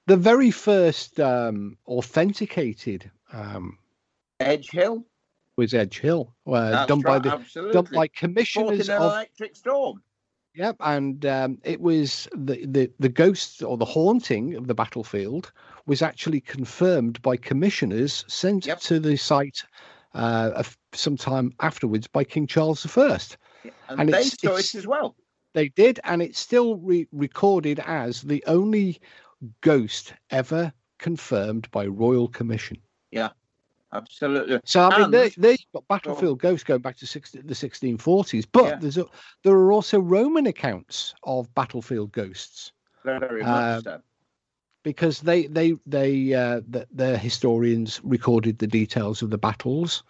[0.06, 3.78] the very first um, authenticated um,
[4.38, 5.04] Edge Hill,
[5.56, 7.72] was Edge Hill, uh, done by the absolutely.
[7.74, 10.02] done by commissioners of electric storm.
[10.54, 15.52] Yep, and um, it was the, the the ghost or the haunting of the battlefield
[15.86, 18.80] was actually confirmed by commissioners sent Yep.
[18.80, 19.62] to the site
[20.14, 23.18] uh, sometime afterwards by King Charles I.
[23.88, 25.16] And, And they it's- saw it's- it as well.
[25.52, 29.00] They did, and it's still re- recorded as the only
[29.62, 32.76] ghost ever confirmed by royal commission.
[33.92, 34.60] Absolutely.
[34.64, 37.54] So I mean, And- there, there you've got battlefield ghosts going back to 16, the
[37.54, 38.76] 1640s, but Yeah.
[38.76, 39.06] there's a,
[39.42, 42.72] there are also Roman accounts of battlefield ghosts.
[43.04, 44.00] Very Um, much so.
[44.84, 50.02] because they they they uh, the, the historians recorded the details of the battles,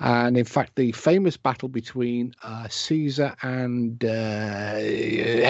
[0.00, 4.08] and in fact, the famous battle between uh, Caesar and uh,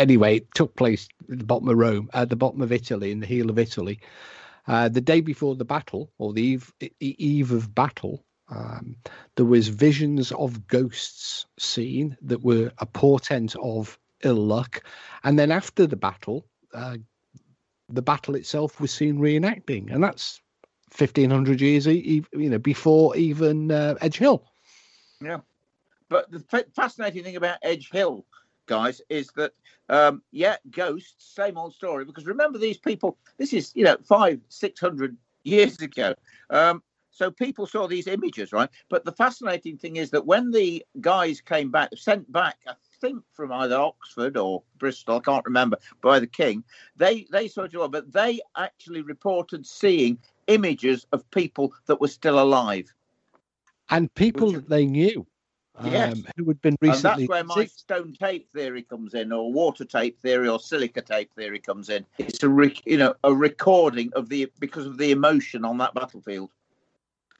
[0.05, 3.20] anyway it took place at the bottom of Rome, at the bottom of Italy, in
[3.20, 3.99] the heel of Italy.
[4.66, 8.96] Uh, the day before the battle, or the eve eve of battle, um,
[9.36, 14.82] there was visions of ghosts seen that were a portent of ill luck,
[15.22, 16.46] and then after the battle.
[16.72, 16.96] Uh,
[17.90, 20.40] the battle itself was seen reenacting, and that's
[20.90, 24.42] fifteen hundred years, you know, before even uh, Edge Hill.
[25.20, 25.40] Yeah.
[26.08, 28.24] But the fa- fascinating thing about Edge Hill,
[28.66, 29.52] guys, is that
[29.88, 32.04] um, yeah, ghosts, same old story.
[32.04, 33.18] Because remember, these people.
[33.38, 36.14] This is you know five, six hundred years ago.
[36.50, 38.68] Um, so people saw these images, right?
[38.88, 43.22] But the fascinating thing is that when the guys came back, sent back, I think
[43.34, 46.64] from either Oxford or Bristol, I can't remember, by the King,
[46.96, 52.08] they they saw it all, but they actually reported seeing images of people that were
[52.08, 52.92] still alive.
[53.90, 55.26] and people Which- that they knew
[55.77, 56.22] um, Yes.
[56.37, 59.85] who had been And recently that's where my stone tape theory comes in, or water
[59.85, 62.07] tape theory, or silica tape theory comes in.
[62.18, 65.95] It's a rec- you know a recording of the because of the emotion on that
[65.95, 66.51] battlefield,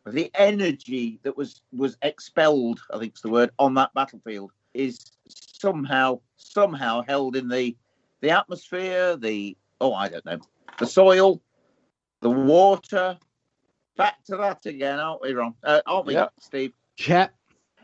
[0.07, 2.80] the energy that was was expelled.
[2.93, 7.76] I think is the word on that battlefield is somehow somehow held in the
[8.20, 10.41] the atmosphere, the oh I don't know,
[10.78, 11.41] the soil,
[12.20, 13.18] the water.
[13.97, 15.55] Back to that again, aren't we, Ron?
[15.62, 16.26] Uh, aren't we, Yeah.
[16.41, 16.72] Steve?
[16.99, 17.28] Yeah,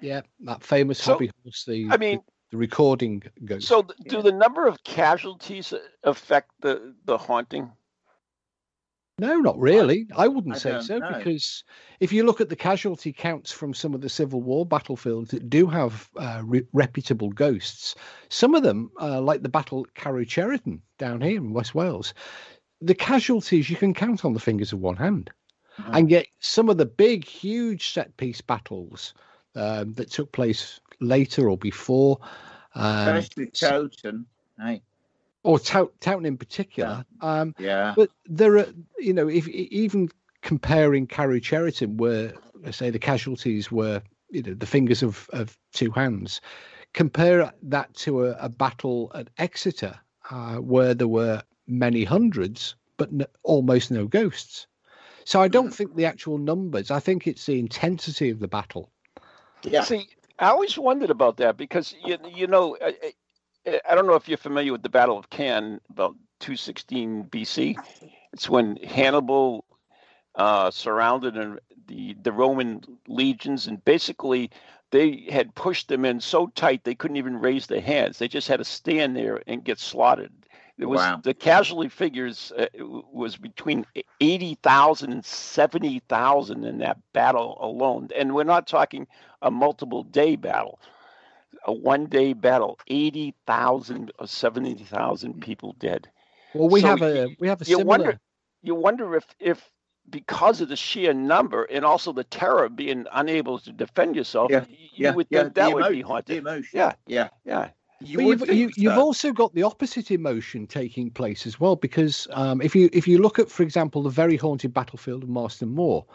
[0.03, 2.23] yeah, that famous So, hobby horse, the, I mean, the,
[2.53, 3.67] the recording goes.
[3.67, 5.73] so th- do the number of casualties
[6.05, 7.71] affect the the haunting?
[9.19, 10.07] No, not really.
[10.17, 11.13] I wouldn't I say so know.
[11.19, 11.63] because
[12.01, 15.51] if you look at the casualty counts from some of the Civil War battlefields that
[15.51, 17.95] do have uh, re- reputable ghosts,
[18.31, 22.15] some of them, uh, like the battle at Carew Cheriton down here in West Wales,
[22.81, 25.31] the casualties you can count on the fingers of one hand.
[25.79, 25.99] Mhm.
[25.99, 29.13] And yet, some of the big, huge set piece battles
[29.55, 32.19] um, that took place later or before,
[32.75, 34.25] um, Especially Chowton.
[34.59, 34.83] Hey,
[35.43, 37.95] or Tout- Towton in particular, um, yeah.
[37.97, 38.67] but there are,
[38.99, 40.11] you know, if even
[40.43, 45.59] comparing Carew Cheriton, where let's say the casualties were, you know, the fingers of, of
[45.73, 46.41] two hands,
[46.93, 49.99] compare that to a, a battle at Exeter,
[50.31, 54.67] uh, where there were many hundreds, but n- almost no ghosts.
[55.25, 56.91] So I don't think the actual numbers.
[56.91, 58.91] I think it's the intensity of the battle.
[59.65, 59.83] Yeah.
[59.83, 60.09] See,
[60.39, 63.15] I always wondered about that because you you know I, I-
[63.95, 67.79] don't know if you're familiar with the Battle of Cannae about 216 BC.
[68.33, 69.65] It's when Hannibal
[70.35, 71.35] uh, surrounded
[71.89, 74.51] the the Roman legions and basically
[74.93, 78.19] they had pushed them in so tight they couldn't even raise their hands.
[78.19, 80.33] They just had to stand there and get slaughtered.
[80.81, 81.20] It was Wow.
[81.22, 82.66] the casualty figures uh,
[83.12, 83.87] was between
[84.20, 88.09] 80,000 and 70,000 in that battle alone.
[88.16, 89.07] And we're not talking
[89.43, 90.81] a multiple day battle,
[91.66, 96.09] a one day battle, 80,000 or 70,000 people dead.
[96.55, 97.87] Well, we So have y- a we have a you similar.
[97.89, 98.20] wonder-
[98.62, 99.70] You wonder if, if
[100.11, 104.51] because of the sheer number and also the terror of being unable to defend yourself,
[104.51, 106.39] Yeah, y- you yeah, would yeah, think that the would be emo- The haunted.
[106.39, 106.78] emotion.
[106.78, 106.95] Yeah.
[107.07, 107.28] Yeah.
[107.45, 107.70] Yeah.
[108.03, 109.01] You you've, you, so.
[109.01, 113.19] also got the opposite emotion taking place as well, because um, if you if you
[113.19, 116.07] look at, for example, the very haunted battlefield of Marston Moor,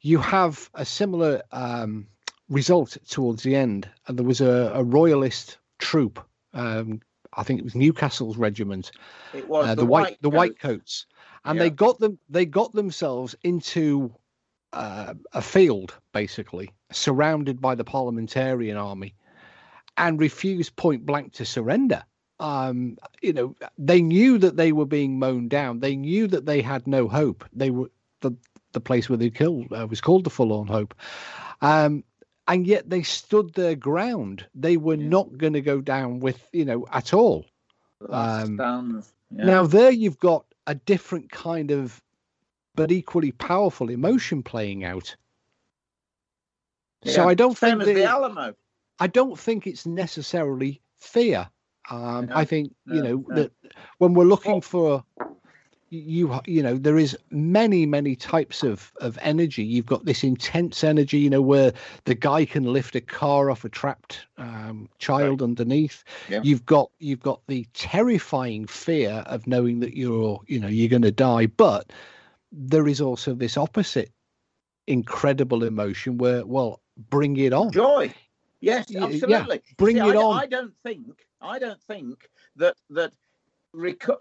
[0.00, 2.06] you have a similar um,
[2.48, 6.24] result towards the end, and there was a, a royalist troop.
[6.54, 7.00] Um,
[7.32, 8.92] I think it was Newcastle's regiment,
[9.34, 10.36] It was uh, the, white the coat.
[10.36, 11.06] white coats,
[11.44, 11.64] and Yeah.
[11.64, 14.14] they got them they got themselves into
[14.72, 19.14] uh, a field basically surrounded by the parliamentarian army
[19.96, 22.02] and refused point blank to surrender
[22.40, 26.60] um you know they knew that they were being mown down they knew that they
[26.60, 27.90] had no hope they were
[28.20, 28.32] the
[28.72, 30.94] the place where they killed uh, was called the forlorn hope
[31.62, 32.04] um
[32.48, 35.08] and yet they stood their ground they were Yeah.
[35.08, 37.46] not going to go down with you know at all
[38.10, 38.60] um.
[39.34, 39.44] Yeah.
[39.44, 42.02] now there you've got a different kind of
[42.74, 45.16] but equally powerful emotion playing out.
[47.06, 48.54] So I don't Same think as the- Alamo.
[48.98, 51.48] I don't think it's necessarily fear.
[51.90, 53.34] Um, No, I think you know no.
[53.36, 53.52] that
[53.98, 55.04] when we're looking for
[55.90, 60.82] you you know there is many many types of of energy you've got this intense
[60.82, 61.72] energy you know where
[62.06, 66.40] the guy can lift a car off a trapped um, child underneath Yeah.
[66.42, 71.02] you've got you've got the terrifying fear of knowing that you're you know you're going
[71.02, 71.92] to die but
[72.50, 74.10] there is also this opposite
[74.88, 76.80] incredible emotion where well
[77.10, 78.12] bring it on Joy.
[78.66, 79.62] Yes, Y- yeah, absolutely.
[79.78, 80.42] bring See, it I, on.
[80.42, 81.26] I don't think.
[81.40, 83.12] I don't think that that.
[83.76, 84.18] Reco-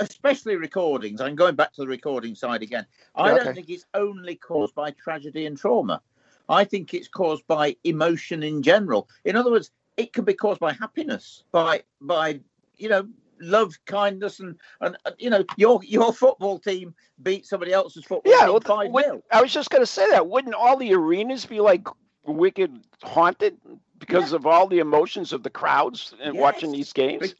[0.00, 1.20] especially recordings.
[1.20, 2.86] I'm going back to the recording side again.
[3.16, 3.54] I Yeah, don't okay.
[3.54, 6.02] think it's only caused by tragedy and trauma.
[6.48, 9.08] I think it's caused by emotion in general.
[9.24, 12.40] In other words, it can be caused by happiness, by by
[12.78, 13.08] you know
[13.40, 18.46] love, kindness, and and you know your your football team beat somebody else's football Yeah,
[18.46, 19.22] team well, five.
[19.32, 20.28] I was just going to say that.
[20.28, 21.88] Wouldn't all the arenas be like
[22.24, 23.56] wicked haunted
[23.98, 27.20] because of all the emotions of the crowds and watching these games?
[27.20, 27.34] But-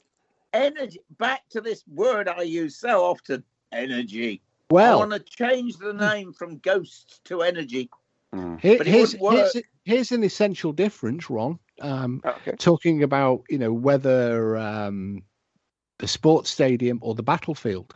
[0.54, 1.00] Energy.
[1.18, 4.42] Back to this word I use so often: energy.
[4.70, 7.88] Well, I want to change the name from ghosts to energy.
[8.34, 8.60] Mm.
[8.60, 11.58] here- but here's, here's here's an essential difference, Ron.
[11.80, 12.52] Um, Okay.
[12.58, 15.22] talking about you know whether um,
[15.98, 17.94] the sports stadium or the battlefield.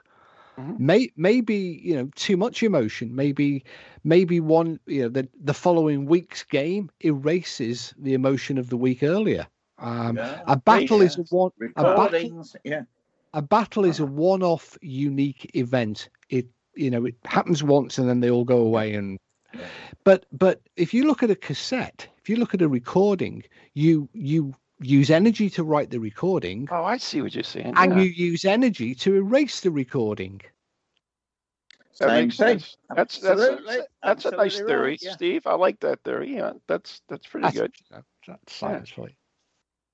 [0.56, 0.78] Mhm.
[0.78, 3.14] May, maybe you know too much emotion.
[3.14, 3.64] Maybe
[4.04, 9.02] maybe one you know the the following week's game erases the emotion of the week
[9.02, 9.46] earlier.
[9.78, 10.44] Um, Yeah.
[10.46, 12.30] a battle is a one a battle,
[12.64, 12.84] yeah.
[13.32, 14.06] a battle is a Uh-huh.
[14.06, 16.08] one-off unique event.
[16.30, 19.18] It you know it happens once and then they all go away and
[20.04, 23.42] but but if you look at a cassette, if you look at a recording,
[23.74, 27.72] you you use energy to write the recording Oh, I see what you're saying.
[27.76, 27.98] and yeah.
[28.02, 30.40] you use energy to erase the recording.
[31.98, 32.58] that Same makes thing.
[32.58, 32.76] sense.
[32.94, 33.76] That's that's Absolutely.
[33.78, 35.12] a, that's a nice Absolutely theory, right, yeah.
[35.12, 35.46] Steve.
[35.46, 36.34] I like that theory.
[36.36, 37.74] Yeah, that's that's pretty That's, good.
[38.26, 39.14] that's science for you.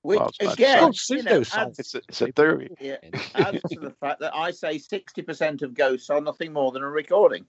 [0.01, 1.09] Which Well, again, science.
[1.09, 1.79] you There's know, no adds.
[1.79, 2.69] It's a, it's a theory.
[2.81, 2.97] yeah,
[3.35, 6.89] adds to the fact that I say 60% of ghosts are nothing more than a
[6.89, 7.45] recording.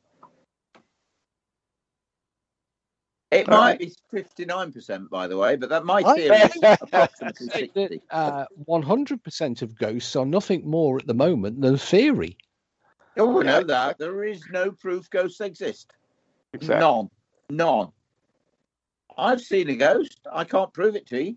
[3.35, 3.79] It All might right.
[3.81, 8.01] be 59%, by the way, but that my I- theory is approximately 60.
[8.11, 12.37] uh, 100% of ghosts are nothing more at the moment than theory.
[13.17, 13.51] Oh, we Yeah.
[13.61, 13.99] know that.
[13.99, 15.93] There is no proof ghosts exist.
[16.53, 16.81] Exactly.
[16.81, 17.11] None.
[17.51, 17.93] None.
[19.19, 20.19] I've seen a ghost.
[20.33, 21.37] I can't prove it to you.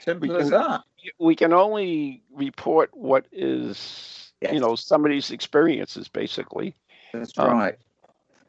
[0.00, 0.82] Simple We as can- that.
[1.18, 4.54] We can only report what is, Yes.
[4.54, 6.74] you know, somebody's experiences, basically.
[7.12, 7.78] That's Um, right.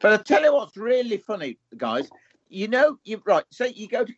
[0.00, 2.08] But I tell you what's really funny, guys.
[2.48, 3.44] You know, you right.
[3.50, 4.14] Say you go to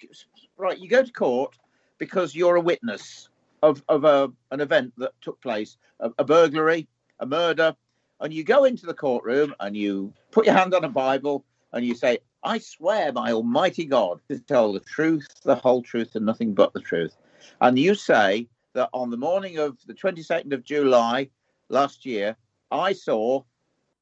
[0.56, 0.78] right.
[0.78, 1.56] You go to court
[1.98, 3.28] because you're a witness
[3.62, 6.86] of of a an event that took place, a, a burglary,
[7.20, 7.74] a murder,
[8.20, 11.84] and you go into the courtroom and you put your hand on a Bible and
[11.84, 16.26] you say, "I swear by Almighty God to tell the truth, the whole truth, and
[16.26, 17.16] nothing but the truth."
[17.60, 21.30] And you say that on the morning of the 22nd of July
[21.68, 22.36] last year,
[22.70, 23.42] I saw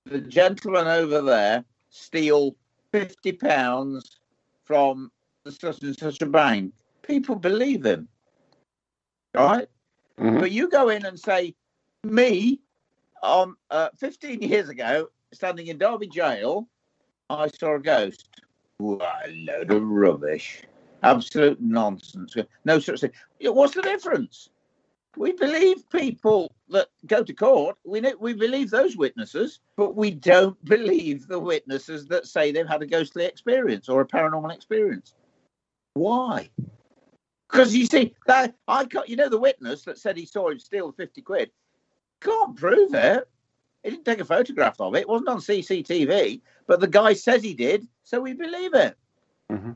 [0.08, 2.56] the gentleman over there steal
[2.92, 4.20] 50 pounds
[4.64, 5.10] from
[5.48, 6.72] such and such a bank.
[7.02, 8.08] People believe him.
[9.34, 9.68] Right?
[10.18, 10.40] Mhm.
[10.40, 11.54] But you go in and say,
[12.04, 12.60] me,
[13.22, 16.68] um, uh, 15 years ago, standing in Derby jail,
[17.30, 18.28] I saw a ghost.
[18.78, 20.62] What a load of rubbish.
[21.02, 22.34] Absolute nonsense.
[22.64, 23.12] No such thing.
[23.40, 24.50] What's the difference?
[25.18, 27.76] We believe people that go to court.
[27.84, 32.68] We know, we believe those witnesses, but we don't believe the witnesses that say they've
[32.68, 35.14] had a ghostly experience or a paranormal experience.
[35.94, 36.48] Why?
[37.50, 39.08] Because you see that I can't.
[39.08, 41.50] You know the witness that said he saw him steal fifty quid.
[42.20, 43.28] Can't prove it.
[43.82, 45.00] He didn't take a photograph of it.
[45.00, 48.96] It wasn't on CCTV, but the guy says he did, so we believe it.
[49.50, 49.74] Mhm.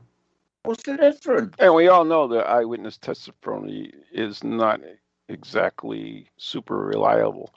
[0.63, 1.55] What's the difference?
[1.59, 4.79] And we all know that eyewitness testimony is not
[5.29, 7.53] exactly super reliable.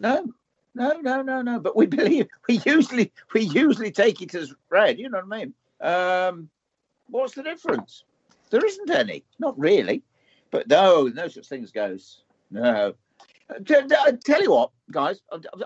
[0.00, 0.26] No,
[0.74, 1.60] no, no, no, no.
[1.60, 4.98] But we believe we usually we usually take it as read.
[4.98, 5.54] You know what I mean?
[5.80, 6.50] Um,
[7.08, 8.04] what's the difference?
[8.50, 9.24] There isn't any.
[9.38, 10.02] Not really.
[10.50, 12.22] But no, no such thing as ghosts.
[12.50, 12.94] No.
[13.50, 15.20] Uh, I tell you what, guys.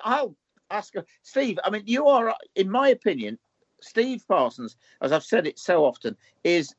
[0.04, 0.36] I'll-
[0.70, 1.58] ask uh, Steve.
[1.64, 3.38] I mean, you are, in my opinion,
[3.80, 6.74] Steve Parsons, as I've said it so often, is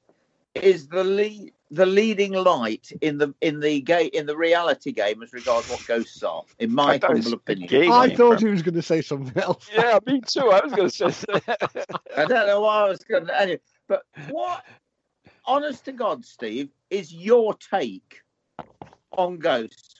[0.55, 5.23] is the lead the leading light in the in the game in the reality game
[5.23, 7.91] as regards what ghosts are, in my I thought it's humble opinion.
[7.91, 8.47] I thought bro.
[8.47, 9.69] he was going to say something else.
[9.73, 10.49] Yeah, me too.
[10.49, 11.87] I was going to say that.
[12.17, 14.65] I don't know why I was going to anyway, but what,
[15.45, 18.21] honest to God, Steve, is your take
[19.13, 19.95] on ghosts?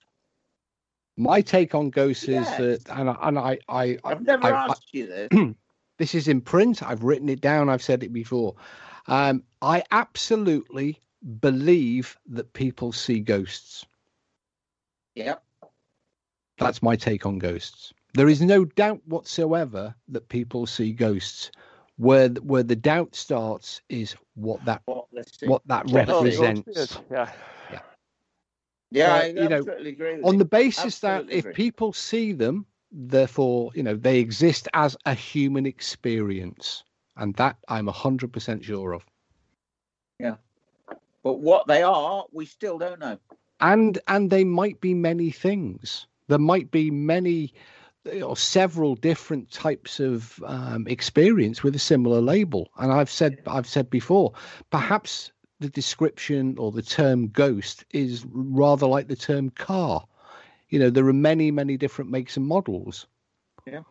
[1.17, 4.51] My take on ghosts is that, and I, and I, I, I I've never I-
[4.51, 5.29] I- asked you this.
[5.99, 6.83] this is in print.
[6.83, 7.69] I've written it down.
[7.69, 8.55] I've said it before.
[9.07, 11.01] Um, I absolutely
[11.39, 13.85] believe that people see ghosts.
[15.15, 15.35] yeah,
[16.57, 17.93] That's my take on ghosts.
[18.13, 21.51] There is no doubt whatsoever that people see ghosts.
[21.97, 25.07] Where where the doubt starts is what that what
[25.43, 26.55] what that What they see.
[26.65, 27.01] represents.
[27.69, 27.81] Yeah.
[28.91, 30.39] yeah, uh, I you know, agree with On you.
[30.39, 31.53] the basis that Absolutely if agree.
[31.53, 36.83] people see them, therefore you know they exist as a human experience,
[37.15, 39.05] and that I'm hundred percent sure of.
[41.23, 43.17] But what they are, we still don't know.
[43.59, 47.53] and and they might be many things there might be many
[48.23, 53.67] or several different types of um, experience with a similar label and i've said i've
[53.67, 54.33] said before
[54.71, 60.05] perhaps the description or the term ghost is rather like the term car
[60.69, 63.07] you know there are many many different makes and models
[63.65, 63.83] Yeah.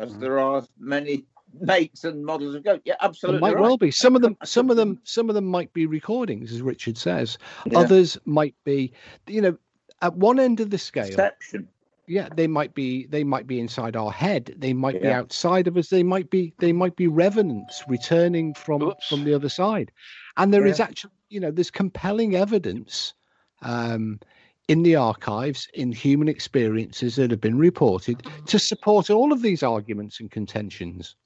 [0.00, 0.20] As Mm.
[0.20, 1.26] there are many
[1.60, 2.82] makes and models of ghosts.
[2.84, 3.40] Yeah, absolutely.
[3.40, 3.62] might right.
[3.62, 6.62] well be some of them some of them some of them might be recordings as
[6.62, 7.78] richard says Yeah.
[7.80, 8.92] others might be
[9.26, 9.56] you know
[10.02, 11.68] at one end of the scale Perception.
[12.06, 14.54] yeah, they might be they might be inside our head.
[14.58, 15.88] They might be outside of us.
[15.88, 19.08] They might be they might be revenants returning from Oops.
[19.08, 19.90] from the other side.
[20.36, 20.84] And there is Yeah.
[20.84, 23.14] actually, you know, there's compelling evidence
[23.62, 24.20] um,
[24.68, 29.62] in the archives, in human experiences that have been reported to support all of these
[29.62, 31.16] arguments and contentions.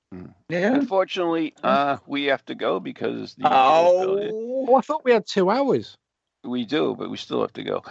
[0.49, 0.75] Yeah.
[0.75, 3.45] Unfortunately, uh, we have to go because the.
[3.45, 5.97] Oh, I thought we had two hours.
[6.43, 7.83] we do, but we still have to go.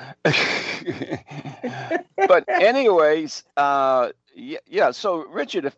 [2.27, 4.91] but anyways, uh, yeah, yeah.
[4.91, 5.75] So Richard, if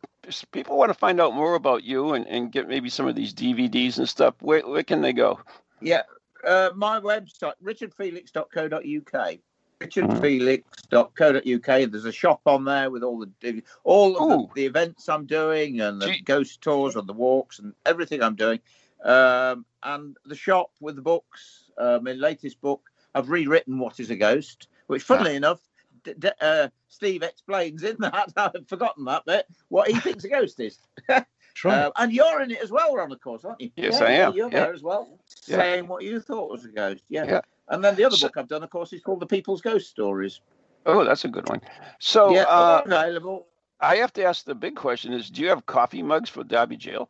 [0.51, 3.33] people want to find out more about you and, and get maybe some of these
[3.33, 5.39] DVDs and stuff, where, where can they go?
[5.81, 6.01] Yeah.
[6.45, 9.37] Uh, my website, richardfelix.co.uk.
[9.81, 11.91] Richardfelix.co.uk.
[11.91, 15.81] There's a shop on there with all the all of the, the events I'm doing
[15.81, 16.21] and the Gee.
[16.21, 18.59] ghost tours and the walks and everything I'm doing.
[19.03, 21.65] Um, and the shop with the books.
[21.77, 25.59] Uh, my latest book, I've rewritten What is a Ghost, which, funnily enough,
[26.03, 28.31] d- d- uh, Steve explains in that.
[28.37, 29.47] I've forgotten that bit.
[29.69, 30.77] What he thinks a ghost is.
[31.65, 31.79] Right.
[31.79, 33.71] Uh, and you're in it as well, Ron, of course, aren't you?
[33.75, 34.33] Yes, Yeah, I am.
[34.33, 34.61] You're Yeah.
[34.67, 35.57] there as well, Yeah.
[35.57, 37.03] saying what you thought was a ghost.
[37.09, 37.41] Yeah.
[37.69, 37.75] Yeah.
[37.75, 39.89] And then the other So- book I've done, of course, is called The People's Ghost
[39.89, 40.41] Stories.
[40.85, 41.61] Oh, that's a good one.
[41.99, 43.47] So yeah, uh, available.
[43.79, 46.75] I have to ask the big question: Is do you have coffee mugs for Derby
[46.77, 47.09] Jail?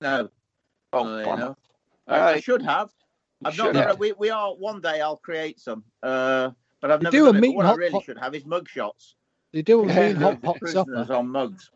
[0.00, 0.28] No,
[0.92, 1.36] Oh, no, bummer.
[1.40, 1.56] no.
[2.08, 2.90] All I, I should have.
[3.44, 3.98] I've should done have.
[3.98, 5.00] We we are one day.
[5.00, 5.84] I'll create some.
[6.02, 6.50] Uh,
[6.80, 7.40] but I've You never do a done it.
[7.40, 9.14] meat But what and I really pot- should have is mug shots.
[9.52, 10.08] They do a Yeah.
[10.12, 11.14] mean hot pot Prisoners supper.
[11.18, 11.70] on mugs.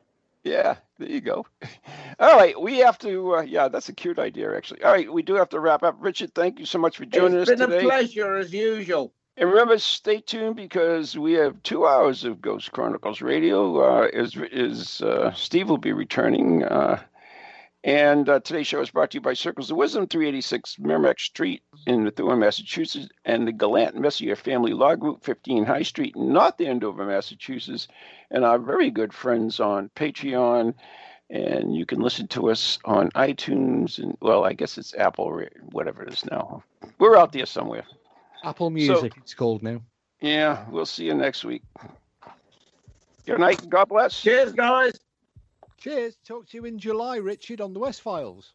[0.46, 1.44] Yeah, there you go.
[2.20, 3.36] All right, we have to.
[3.36, 4.80] Uh, yeah, that's a cute idea, actually.
[4.84, 5.96] All right, we do have to wrap up.
[5.98, 9.12] Richard, thank you so much for joining It's us been a pleasure as usual.
[9.36, 13.80] And remember, stay tuned because we have two hours of Ghost Chronicles Radio.
[13.82, 17.02] Uh, is is uh, Steve will be returning, uh,
[17.86, 21.62] and uh, today's show is brought to you by Circles of Wisdom, 386 Merrimack Street
[21.86, 26.60] in Methuen, Massachusetts, and the Gallant Messier Family Law Group, 15 High Street, in North
[26.60, 27.86] Andover, Massachusetts,
[28.32, 30.74] and our very good friends on Patreon.
[31.30, 35.48] And you can listen to us on iTunes and well, I guess it's Apple, or
[35.70, 36.64] whatever it is now.
[36.98, 37.84] We're out there somewhere.
[38.42, 39.80] Apple Music, it's called now.
[40.20, 41.62] Yeah, we'll see you next week.
[43.26, 43.62] Good night.
[43.62, 44.20] and God bless.
[44.20, 44.98] Cheers, guys.
[45.86, 46.16] Cheers.
[46.26, 48.54] Talk to you in July, Richard, on the West Files.